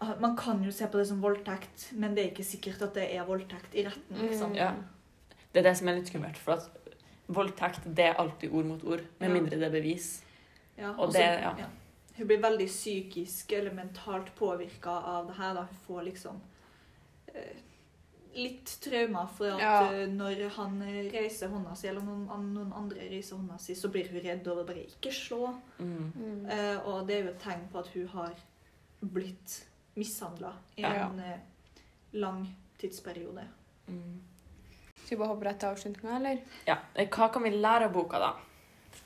uh, 0.00 0.10
man 0.20 0.36
kan 0.36 0.64
jo 0.64 0.72
se 0.74 0.86
på 0.90 0.98
det 0.98 1.06
som 1.08 1.22
voldtekt, 1.22 1.92
men 1.92 2.14
det 2.16 2.24
er 2.24 2.30
ikke 2.32 2.44
sikkert 2.44 2.82
at 2.82 2.94
det 2.98 3.06
er 3.14 3.24
voldtekt 3.24 3.74
i 3.74 3.86
retten. 3.86 4.18
liksom. 4.26 4.50
Mm. 4.50 4.56
Ja. 4.56 4.72
Det 5.52 5.62
er 5.62 5.70
det 5.70 5.76
som 5.78 5.88
er 5.88 5.96
litt 5.96 6.10
skummelt. 6.10 6.36
For 6.36 6.58
at 6.58 6.68
voldtekt 7.28 7.86
det 7.96 8.10
er 8.10 8.18
alltid 8.20 8.52
ord 8.52 8.64
mot 8.64 8.84
ord, 8.84 9.06
med 9.20 9.30
mindre 9.30 9.56
det 9.56 9.70
er 9.70 9.70
bevis. 9.70 10.22
Ja, 10.78 10.90
Og 10.90 11.08
også- 11.08 11.12
det- 11.18 11.40
ja. 11.58 11.66
Hun 12.16 12.26
blir 12.26 12.40
veldig 12.40 12.66
psykisk 12.68 13.52
eller 13.52 13.70
mentalt 13.72 14.34
påvirka 14.36 14.90
av 14.90 15.26
det 15.26 15.36
her. 15.36 15.54
da. 15.54 15.60
Hun 15.62 15.76
får 15.86 16.02
liksom 16.04 16.40
eh, 17.34 17.56
litt 18.34 18.78
traumer 18.80 19.26
for 19.36 19.50
at 19.50 19.60
Ja. 19.60 19.92
eh, 19.92 20.06
når 20.08 20.48
han 20.50 20.80
reiser 21.12 21.48
hånda 21.48 21.74
si, 21.76 21.88
eller 21.88 22.00
noen, 22.00 22.54
noen 22.54 22.72
andre 22.72 23.00
reiser 23.10 23.36
hånda 23.36 23.58
si, 23.60 23.74
så 23.74 23.88
blir 23.90 24.08
hun 24.08 24.20
redd 24.20 24.48
over 24.48 24.64
bare 24.64 24.86
ikke 24.86 25.10
slå. 25.12 25.54
Mm. 25.78 26.12
Mm. 26.16 26.50
Eh, 26.50 26.86
og 26.86 27.06
det 27.06 27.16
er 27.16 27.22
jo 27.24 27.30
et 27.30 27.38
tegn 27.42 27.68
på 27.72 27.78
at 27.78 27.86
hun 27.88 28.08
har 28.08 28.32
blitt 29.04 29.64
mishandla 29.96 30.52
i 30.78 30.82
Ja. 30.82 31.08
en 31.08 31.20
eh, 31.20 31.38
lang 32.12 32.46
tidsperiode. 32.78 33.44
Mm. 33.88 34.20
Skal 35.04 35.18
vi 35.18 35.24
bare 35.24 35.28
hoppe 35.28 35.44
rett 35.44 35.60
til 35.60 35.68
avslutninga, 35.68 36.16
eller? 36.16 36.38
Ja. 36.66 36.76
Eh, 36.94 37.06
Hva 37.08 37.28
kan 37.32 37.42
vi 37.42 37.50
lære 37.50 37.84
av 37.84 37.92
boka, 37.92 38.18
da? 38.18 38.32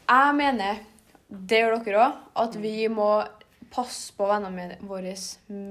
Jeg 0.09 0.35
mener, 0.37 0.79
det 1.31 1.61
gjør 1.63 1.85
dere 1.85 2.05
òg, 2.05 2.15
at 2.43 2.57
vi 2.59 2.89
må 2.91 3.11
passe 3.71 4.11
på 4.17 4.27
vennene 4.27 4.79
våre 4.83 5.15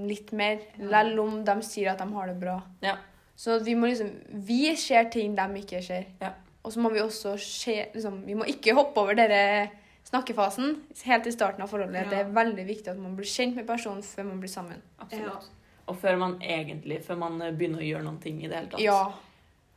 litt 0.07 0.31
mer, 0.31 0.59
Ja. 0.77 0.89
selv 0.89 1.19
om 1.19 1.43
de 1.43 1.55
sier 1.61 1.91
at 1.91 1.99
de 1.99 2.07
har 2.13 2.27
det 2.27 2.39
bra. 2.39 2.61
Ja. 2.81 2.95
Så 3.35 3.59
vi 3.63 3.75
må 3.75 3.87
liksom 3.87 4.11
Vi 4.45 4.75
ser 4.75 5.09
ting 5.09 5.35
de 5.35 5.41
ikke 5.61 5.83
ser. 5.83 6.05
Ja. 6.21 6.33
Og 6.63 6.71
så 6.71 6.79
må 6.79 6.89
vi 6.91 6.99
også 6.99 7.37
se 7.39 7.89
liksom, 7.93 8.25
Vi 8.25 8.33
må 8.35 8.43
ikke 8.45 8.73
hoppe 8.75 8.97
over 8.99 9.15
denne 9.15 9.69
snakkefasen, 10.03 10.81
helt 11.05 11.27
i 11.27 11.31
starten 11.31 11.61
av 11.61 11.69
forholdet. 11.69 12.03
Ja. 12.05 12.09
Det 12.09 12.17
er 12.19 12.33
veldig 12.33 12.65
viktig 12.67 12.87
at 12.87 12.97
man 12.97 13.15
blir 13.15 13.25
kjent 13.25 13.55
med 13.55 13.67
personen 13.67 14.01
før 14.01 14.23
man 14.25 14.39
blir 14.39 14.49
sammen. 14.49 14.81
Absolutt. 14.99 15.49
Og 15.87 15.97
før 15.97 16.17
man 16.17 16.39
egentlig 16.41 17.03
Før 17.03 17.17
man 17.17 17.39
begynner 17.39 17.79
å 17.79 17.87
gjøre 17.87 18.03
noen 18.03 18.19
ting 18.21 18.43
i 18.43 18.47
det 18.47 18.55
hele 18.55 18.69
tatt. 18.69 18.79
Ja. 18.81 19.11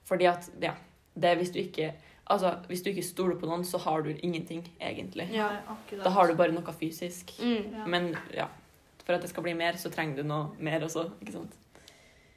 Fordi 0.04 0.26
at, 0.26 0.50
ja 0.60 0.74
det 1.14 1.28
er 1.30 1.36
hvis 1.36 1.52
du 1.52 1.58
ikke 1.60 1.92
Altså, 2.30 2.52
hvis 2.68 2.82
du 2.82 2.90
ikke 2.90 3.02
stoler 3.02 3.36
på 3.36 3.46
noen, 3.46 3.64
så 3.64 3.78
har 3.82 4.02
du 4.02 4.10
ingenting, 4.22 4.62
egentlig. 4.80 5.28
Ja. 5.34 5.48
Da 6.04 6.10
har 6.10 6.28
du 6.28 6.34
bare 6.38 6.52
noe 6.52 6.72
fysisk. 6.72 7.32
Mm. 7.42 7.72
Ja. 7.74 7.86
Men 7.86 8.16
ja, 8.34 8.46
for 9.04 9.14
at 9.14 9.22
det 9.22 9.30
skal 9.30 9.42
bli 9.42 9.54
mer, 9.58 9.72
så 9.76 9.90
trenger 9.90 10.16
du 10.16 10.22
noe 10.28 10.50
mer 10.58 10.80
også, 10.86 11.08
ikke 11.20 11.32
sant? 11.32 11.52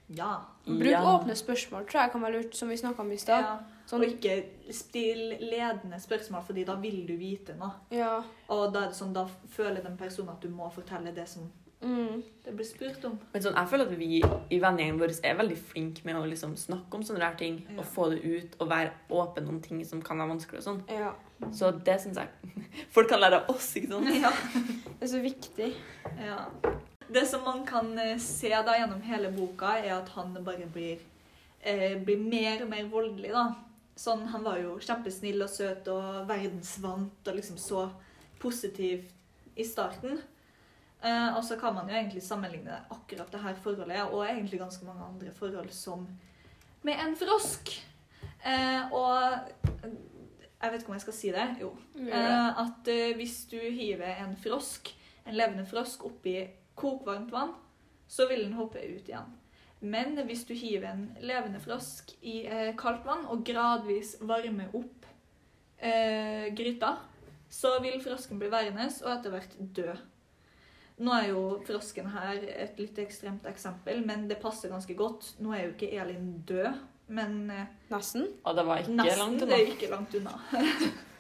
Ja. 0.10 0.40
Bruk 0.66 0.86
Ja. 0.92 1.02
åpne 1.02 1.36
spørsmål, 1.36 1.86
tror 1.90 2.02
jeg 2.02 2.12
kan 2.12 2.22
være 2.22 2.34
lurt, 2.42 2.56
som 2.56 2.70
vi 2.70 2.76
snakka 2.78 3.00
om 3.02 3.12
i 3.12 3.18
stad. 3.18 3.42
ja. 3.44 3.58
Sånn, 3.88 4.02
Og 4.02 4.08
ikke 4.08 4.44
still 4.74 5.36
ledende 5.40 6.00
spørsmål, 6.02 6.44
fordi 6.46 6.64
da 6.66 6.76
vil 6.76 7.06
du 7.08 7.16
vite 7.18 7.54
noe. 7.58 7.72
ja. 7.92 8.24
Og 8.50 8.74
da 8.74 8.80
er 8.84 8.88
det 8.88 8.96
sånn, 8.96 9.14
da 9.14 9.28
føler 9.50 9.82
den 9.84 9.98
personen 9.98 10.30
at 10.30 10.42
du 10.42 10.50
må 10.50 10.72
fortelle 10.74 11.14
det 11.14 11.28
som 11.30 11.52
Mm. 11.86 12.24
det 12.46 12.54
blir 12.58 12.66
spurt 12.66 13.04
om. 13.06 13.20
Men 13.34 13.44
sånn, 13.44 13.56
jeg 13.58 13.70
føler 13.70 13.86
at 13.86 14.00
vi 14.00 14.08
i 14.18 14.60
vennegjengen 14.62 14.98
vår 15.00 15.12
er 15.22 15.38
veldig 15.38 15.58
flinke 15.70 16.06
med 16.08 16.18
å 16.18 16.24
liksom 16.26 16.56
snakke 16.58 16.98
om 16.98 17.04
sånne 17.06 17.22
der 17.22 17.38
ting. 17.38 17.60
Ja. 17.70 17.78
Og 17.84 17.86
få 17.94 18.08
det 18.14 18.24
ut, 18.26 18.56
og 18.60 18.72
være 18.72 18.92
åpen 19.14 19.50
om 19.52 19.62
ting 19.62 19.84
som 19.86 20.02
kan 20.02 20.18
være 20.22 20.34
vanskelig 20.34 20.64
og 20.64 20.68
sånn. 20.70 20.82
ja. 20.90 21.14
Så 21.52 21.68
det 21.84 21.98
syns 22.00 22.16
jeg 22.16 22.54
folk 22.96 23.10
kan 23.12 23.20
lære 23.20 23.42
av 23.42 23.50
oss, 23.52 23.74
ikke 23.76 23.92
sant? 23.92 24.12
Ja. 24.16 24.32
Det 24.96 25.04
er 25.04 25.12
så 25.12 25.20
viktig. 25.20 25.66
Ja. 26.24 26.38
Det 27.12 27.26
som 27.28 27.44
man 27.44 27.66
kan 27.68 27.92
eh, 28.00 28.16
se 28.24 28.50
da 28.50 28.78
gjennom 28.80 29.02
hele 29.04 29.30
boka, 29.36 29.76
er 29.78 29.98
at 29.98 30.10
han 30.16 30.32
bare 30.46 30.66
blir, 30.72 31.04
eh, 31.60 31.98
blir 32.02 32.22
mer 32.22 32.64
og 32.64 32.72
mer 32.72 32.88
voldelig. 32.90 33.34
da. 33.36 33.50
Sånn, 34.00 34.26
Han 34.32 34.44
var 34.48 34.58
jo 34.64 34.78
kjempesnill 34.80 35.44
og 35.44 35.52
søt 35.52 35.88
og 35.92 36.24
verdensvant 36.32 37.28
og 37.28 37.36
liksom 37.36 37.60
så 37.62 37.90
positiv 38.40 39.06
i 39.56 39.68
starten. 39.68 40.22
Eh, 41.06 41.36
og 41.38 41.44
så 41.46 41.58
kan 41.62 41.76
man 41.76 41.90
jo 41.90 41.96
egentlig 41.96 42.24
sammenligne 42.26 42.80
akkurat 42.90 43.30
det 43.32 43.42
her 43.44 43.58
forholdet 43.62 44.08
og 44.08 44.24
egentlig 44.26 44.60
ganske 44.60 44.86
mange 44.88 45.06
andre 45.06 45.34
forhold 45.38 45.70
som 45.76 46.08
med 46.86 47.02
en 47.02 47.16
frosk. 47.18 47.72
Eh, 48.46 48.94
og 48.94 49.22
jeg 50.62 50.72
vet 50.72 50.82
ikke 50.82 50.90
om 50.90 50.98
jeg 50.98 51.06
skal 51.06 51.18
si 51.20 51.32
det. 51.36 51.48
Jo. 51.62 51.76
Eh, 52.02 52.62
at 52.66 52.92
hvis 53.20 53.44
du 53.52 53.60
hiver 53.60 54.24
en 54.24 54.36
frosk, 54.38 54.94
en 55.26 55.38
levende 55.38 55.66
frosk, 55.70 56.06
oppi 56.06 56.40
kokvarmt 56.76 57.32
vann, 57.34 57.54
så 58.08 58.28
vil 58.30 58.46
den 58.46 58.58
hoppe 58.58 58.82
ut 58.82 59.10
igjen. 59.10 59.34
Men 59.86 60.18
hvis 60.26 60.46
du 60.48 60.54
hiver 60.58 60.90
en 60.90 61.10
levende 61.22 61.60
frosk 61.62 62.16
i 62.26 62.40
kaldt 62.80 63.06
vann 63.06 63.28
og 63.30 63.44
gradvis 63.46 64.16
varmer 64.26 64.74
opp 64.74 65.06
eh, 65.78 66.50
gryta, 66.58 66.96
så 67.50 67.76
vil 67.84 68.02
frosken 68.02 68.42
bli 68.42 68.50
værende 68.50 68.88
og 69.04 69.12
etter 69.14 69.34
hvert 69.34 69.58
dø. 69.78 69.94
Nå 70.98 71.12
er 71.12 71.26
jo 71.30 71.40
frosken 71.68 72.06
her 72.14 72.38
et 72.56 72.78
litt 72.80 72.98
ekstremt 73.04 73.44
eksempel, 73.50 74.00
men 74.06 74.28
det 74.30 74.38
passer 74.40 74.70
ganske 74.72 74.96
godt. 74.96 75.34
Nå 75.44 75.52
er 75.54 75.66
jo 75.66 75.74
ikke 75.74 75.90
Elin 76.00 76.30
død, 76.48 76.78
men 77.10 77.50
eh, 77.52 77.66
Nesten. 77.92 78.30
Og 78.46 78.56
det 78.56 78.64
var 78.66 78.80
ikke 78.80 78.96
nesten. 78.96 79.20
langt 79.20 79.40
Det 79.44 79.58
er 79.58 79.74
ikke 79.74 79.90
langt 79.92 80.16
unna. 80.16 80.38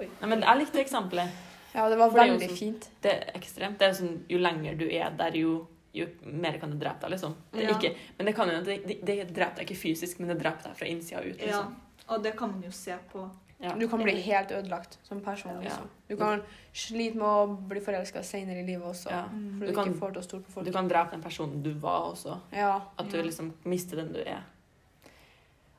Nei, 0.00 0.26
men 0.32 0.42
jeg 0.42 0.58
likte 0.62 0.80
eksempelet. 0.80 1.28
Ja, 1.74 1.84
det 1.92 1.98
var 2.00 2.10
For 2.10 2.18
det 2.18 2.30
veldig 2.32 2.48
sånn- 2.50 2.58
fint. 2.58 2.88
Det 3.04 3.10
er 3.12 3.36
ekstremt. 3.38 3.78
Det 3.78 3.86
er 3.88 3.92
sånn, 3.94 4.16
jo 4.28 4.38
lenger 4.42 4.74
du 4.80 4.86
er 4.90 5.10
der, 5.16 5.36
jo, 5.38 5.66
jo 5.94 6.06
mer 6.24 6.58
kan 6.58 6.72
det 6.72 6.80
drepe 6.80 7.04
deg, 7.06 7.10
liksom. 7.14 7.36
Det 7.52 7.62
Ja. 7.68 7.76
ikke, 7.76 7.94
men 8.18 8.26
det 8.26 8.34
kan 8.34 8.48
jo 8.50 8.60
det, 8.64 8.78
det, 8.88 8.96
det 9.06 9.18
dreper 9.34 9.56
deg 9.60 9.68
ikke 9.70 9.78
fysisk, 9.84 10.18
men 10.18 10.28
det 10.32 10.38
dreper 10.42 10.62
deg 10.70 10.76
fra 10.76 10.86
innsida 10.90 11.20
ut. 11.22 11.38
Ja, 11.38 11.46
Liksom. 11.46 11.76
og 12.08 12.22
det 12.24 12.36
kan 12.36 12.50
man 12.50 12.62
jo 12.62 12.70
se 12.72 12.96
på. 13.12 13.30
Ja. 13.60 13.74
Du 13.76 13.88
kan 13.92 14.00
bli 14.02 14.14
helt 14.24 14.50
ødelagt 14.56 14.98
som 15.04 15.20
person. 15.20 15.52
Ja. 15.52 15.60
Liksom. 15.68 15.88
Du 16.08 16.16
kan 16.16 16.40
slite 16.72 17.18
med 17.18 17.26
å 17.28 17.56
bli 17.68 17.80
forelska 17.84 18.22
senere 18.24 18.62
i 18.62 18.66
livet 18.66 18.86
også. 18.88 19.10
Ja. 19.12 19.24
Fordi 19.28 19.60
Du 19.60 19.66
du, 19.66 19.74
kan- 19.74 19.88
ikke 19.90 19.98
får 20.00 20.12
til 20.14 20.22
å 20.22 20.24
stole 20.24 20.42
på 20.46 20.52
folk. 20.54 20.66
Du 20.66 20.72
kan 20.72 20.88
drepe 20.88 21.10
den 21.10 21.22
personen 21.22 21.62
du 21.62 21.72
var 21.74 22.06
også. 22.12 22.38
Ja. 22.52 22.80
At 22.98 23.10
du 23.12 23.20
liksom 23.22 23.52
mister 23.64 23.96
den 24.00 24.12
du 24.14 24.20
er. 24.24 24.40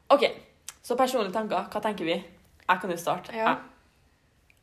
OK, 0.10 0.26
så 0.84 0.96
personlige 0.98 1.34
tanker. 1.34 1.68
Hva 1.72 1.82
tenker 1.82 2.06
vi? 2.06 2.14
Jeg 2.70 2.82
kan 2.82 2.90
jo 2.92 2.98
starte. 2.98 3.34
Ja. 3.36 3.48
Jeg, 3.48 3.58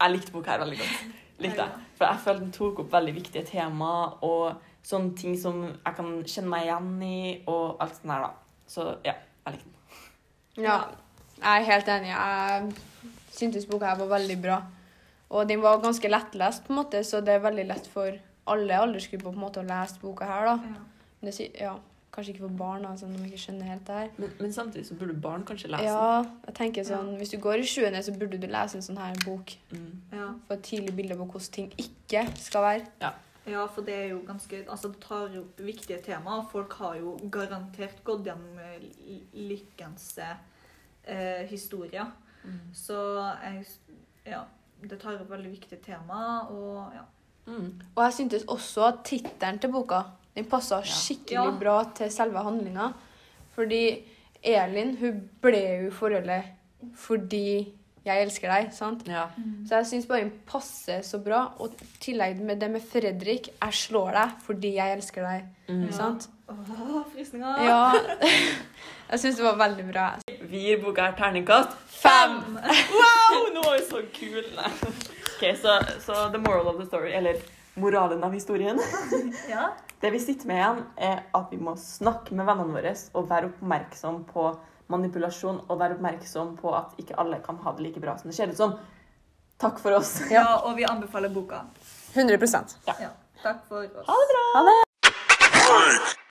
jeg 0.02 0.12
likte 0.14 0.32
boka 0.32 0.50
her 0.54 0.58
veldig 0.62 0.78
godt. 0.78 1.04
Likte. 1.38 1.66
For 1.98 2.04
jeg 2.06 2.20
følte 2.24 2.40
den 2.44 2.52
tok 2.52 2.78
opp 2.84 2.92
veldig 2.92 3.14
viktige 3.14 3.44
tema 3.46 3.90
og 4.22 4.60
sånne 4.86 5.16
ting 5.18 5.36
som 5.38 5.60
jeg 5.84 5.94
kan 5.96 6.12
kjenne 6.24 6.48
meg 6.52 6.64
igjen 6.68 7.02
i, 7.02 7.42
og 7.50 7.76
alt 7.82 7.96
sånt 7.98 8.12
her, 8.12 8.20
da. 8.28 8.30
Så 8.68 8.86
ja, 9.04 9.14
jeg 9.46 9.54
likte 9.58 9.68
den. 10.56 10.64
ja. 10.64 10.78
Jeg 11.38 11.60
er 11.62 11.66
helt 11.68 11.88
enig. 11.88 12.08
Jeg 12.10 12.72
syntes 13.38 13.66
boka 13.70 13.86
her 13.92 14.00
var 14.02 14.12
veldig 14.18 14.38
bra. 14.42 14.60
Og 15.30 15.48
den 15.48 15.60
var 15.62 15.80
ganske 15.82 16.08
lettlest, 16.08 16.64
på 16.64 16.72
en 16.72 16.80
måte, 16.82 17.02
så 17.04 17.20
det 17.24 17.34
er 17.36 17.44
veldig 17.44 17.66
lett 17.68 17.86
for 17.92 18.14
alle 18.48 18.78
aldersgrupper 18.80 19.28
på 19.28 19.34
en 19.36 19.42
måte 19.44 19.60
å 19.60 19.66
lese 19.68 20.00
boka 20.00 20.24
her. 20.24 20.46
da. 20.46 20.54
Ja. 20.64 20.84
Men 21.20 21.28
det, 21.28 21.34
sy- 21.36 21.50
ja, 21.60 21.74
kanskje 22.14 22.32
ikke 22.32 22.46
for 22.46 22.54
barn, 22.62 22.86
altså, 22.88 23.06
når 23.10 23.18
de 23.20 23.28
ikke 23.28 23.42
skjønner 23.42 23.68
helt 23.68 23.84
det 23.86 23.96
her. 23.98 24.08
Men, 24.16 24.30
men 24.40 24.52
samtidig 24.56 24.86
så 24.88 24.94
burde 24.96 25.16
barn 25.20 25.44
kanskje 25.44 25.68
lese 25.74 25.84
Ja, 25.90 26.22
jeg 26.46 26.54
tenker 26.56 26.86
sånn, 26.88 27.10
Hvis 27.20 27.34
du 27.34 27.36
går 27.44 27.60
i 27.60 27.66
sjuende, 27.68 28.00
så 28.02 28.14
burde 28.16 28.38
du 28.40 28.46
lese 28.48 28.78
en 28.80 28.86
sånn 28.86 28.96
her 29.02 29.18
bok. 29.26 29.52
den. 29.70 29.82
Mm. 29.84 30.18
Ja. 30.18 30.28
Få 30.48 30.56
et 30.56 30.62
tidlig 30.70 30.94
bilde 30.96 31.18
på 31.20 31.26
hvordan 31.28 31.52
ting 31.58 31.68
ikke 31.76 32.24
skal 32.40 32.64
være. 32.70 33.12
ja, 33.48 33.66
for 33.66 33.82
det 33.84 33.94
er 33.94 34.08
jo 34.14 34.22
ganske 34.26 34.64
Altså, 34.68 34.88
det 34.92 35.00
tar 35.04 35.28
jo 35.34 35.40
opp 35.44 35.60
viktige 35.60 36.00
tema, 36.04 36.40
folk 36.52 36.72
har 36.80 36.96
jo 37.02 37.18
garantert 37.32 38.00
gått 38.04 38.24
gjennom 38.24 38.56
Lykkens 39.34 40.18
eh, 40.18 41.44
historie. 41.50 42.04
Mm. 42.48 42.60
Så 42.74 42.98
jeg 43.44 43.66
Ja. 44.26 44.42
Det 44.80 45.00
tar 45.00 45.16
opp 45.18 45.30
veldig 45.30 45.50
viktige 45.50 45.80
tema, 45.82 46.46
og 46.50 46.92
ja. 46.94 47.02
Mm. 47.48 47.80
Og 47.96 48.02
jeg 48.04 48.12
syntes 48.14 48.44
også 48.46 48.84
at 48.88 49.00
tittelen 49.04 49.58
til 49.58 49.72
boka 49.72 50.02
den 50.36 50.44
passa 50.46 50.78
skikkelig 50.84 51.32
Ja. 51.32 51.58
bra 51.58 51.84
til 51.94 52.10
selve 52.14 52.42
handlinga. 52.44 52.92
Fordi 53.56 54.04
Elin 54.42 54.96
hun 55.00 55.28
ble 55.42 55.84
jo 55.84 55.90
forholdet 55.90 56.44
fordi 56.94 57.72
'jeg 58.06 58.22
elsker 58.22 58.48
deg'. 58.48 58.72
sant? 58.72 59.08
Ja. 59.08 59.26
Så 59.66 59.74
jeg 59.76 59.86
syns 59.86 60.06
bare 60.06 60.20
den 60.20 60.32
passer 60.46 61.00
så 61.02 61.18
bra. 61.18 61.52
Og 61.58 61.70
i 61.80 61.84
tillegg 62.00 62.40
med 62.40 62.60
det 62.60 62.70
med 62.70 62.80
Fredrik 62.82 63.48
'jeg 63.60 63.72
slår 63.72 64.12
deg 64.12 64.30
fordi 64.42 64.74
jeg 64.74 64.96
elsker 64.96 65.22
deg'. 65.22 65.44
Mm. 65.68 65.92
sant? 65.92 66.28
Åh, 66.48 67.04
frysninger! 67.12 67.64
Ja. 67.64 67.92
jeg 69.10 69.20
syns 69.20 69.36
det 69.36 69.44
var 69.44 69.56
veldig 69.68 69.92
bra. 69.92 70.18
Vi 70.50 70.58
gir 70.58 70.82
boka 70.82 71.02
her 71.02 71.12
terningkast 71.12 71.68
Fem! 71.86 72.38
Wow, 72.92 73.54
nå 73.54 73.62
var 73.62 73.78
vi 73.78 73.84
så 73.84 74.02
kule! 74.12 74.70
Ok, 75.36 75.58
så, 75.62 75.80
så 76.06 76.28
the 76.32 76.38
moral 76.38 76.68
of 76.68 76.78
the 76.78 76.86
story, 76.86 77.12
eller 77.12 77.36
moralen 77.74 78.24
av 78.24 78.32
historien 78.32 78.80
Ja. 79.48 79.68
Det 80.00 80.10
vi 80.10 80.20
sitter 80.20 80.46
med 80.46 80.56
igjen, 80.56 80.80
er 80.96 81.20
at 81.34 81.52
vi 81.52 81.58
må 81.60 81.74
snakke 81.76 82.34
med 82.38 82.48
vennene 82.48 82.72
våre 82.72 82.94
og 83.12 83.28
være 83.28 83.50
oppmerksom 83.50 84.22
på 84.30 84.48
manipulasjon 84.88 85.58
og 85.66 85.80
være 85.80 85.98
oppmerksom 85.98 86.54
på 86.60 86.72
at 86.78 86.94
ikke 87.02 87.18
alle 87.20 87.42
kan 87.44 87.58
ha 87.64 87.74
det 87.76 87.84
like 87.84 88.00
bra 88.00 88.14
som 88.16 88.30
det 88.30 88.36
ser 88.38 88.54
ut 88.54 88.60
som. 88.60 88.76
Takk 89.60 89.82
for 89.82 89.98
oss. 89.98 90.14
ja, 90.32 90.46
og 90.62 90.78
vi 90.78 90.86
anbefaler 90.88 91.34
boka. 91.34 91.66
100 92.14 92.38
ja. 92.86 92.94
Ja. 93.02 93.10
Takk 93.42 93.66
for 93.68 93.84
oss. 93.84 94.06
Ha 94.06 94.22
det 94.22 94.32
bra! 94.32 96.16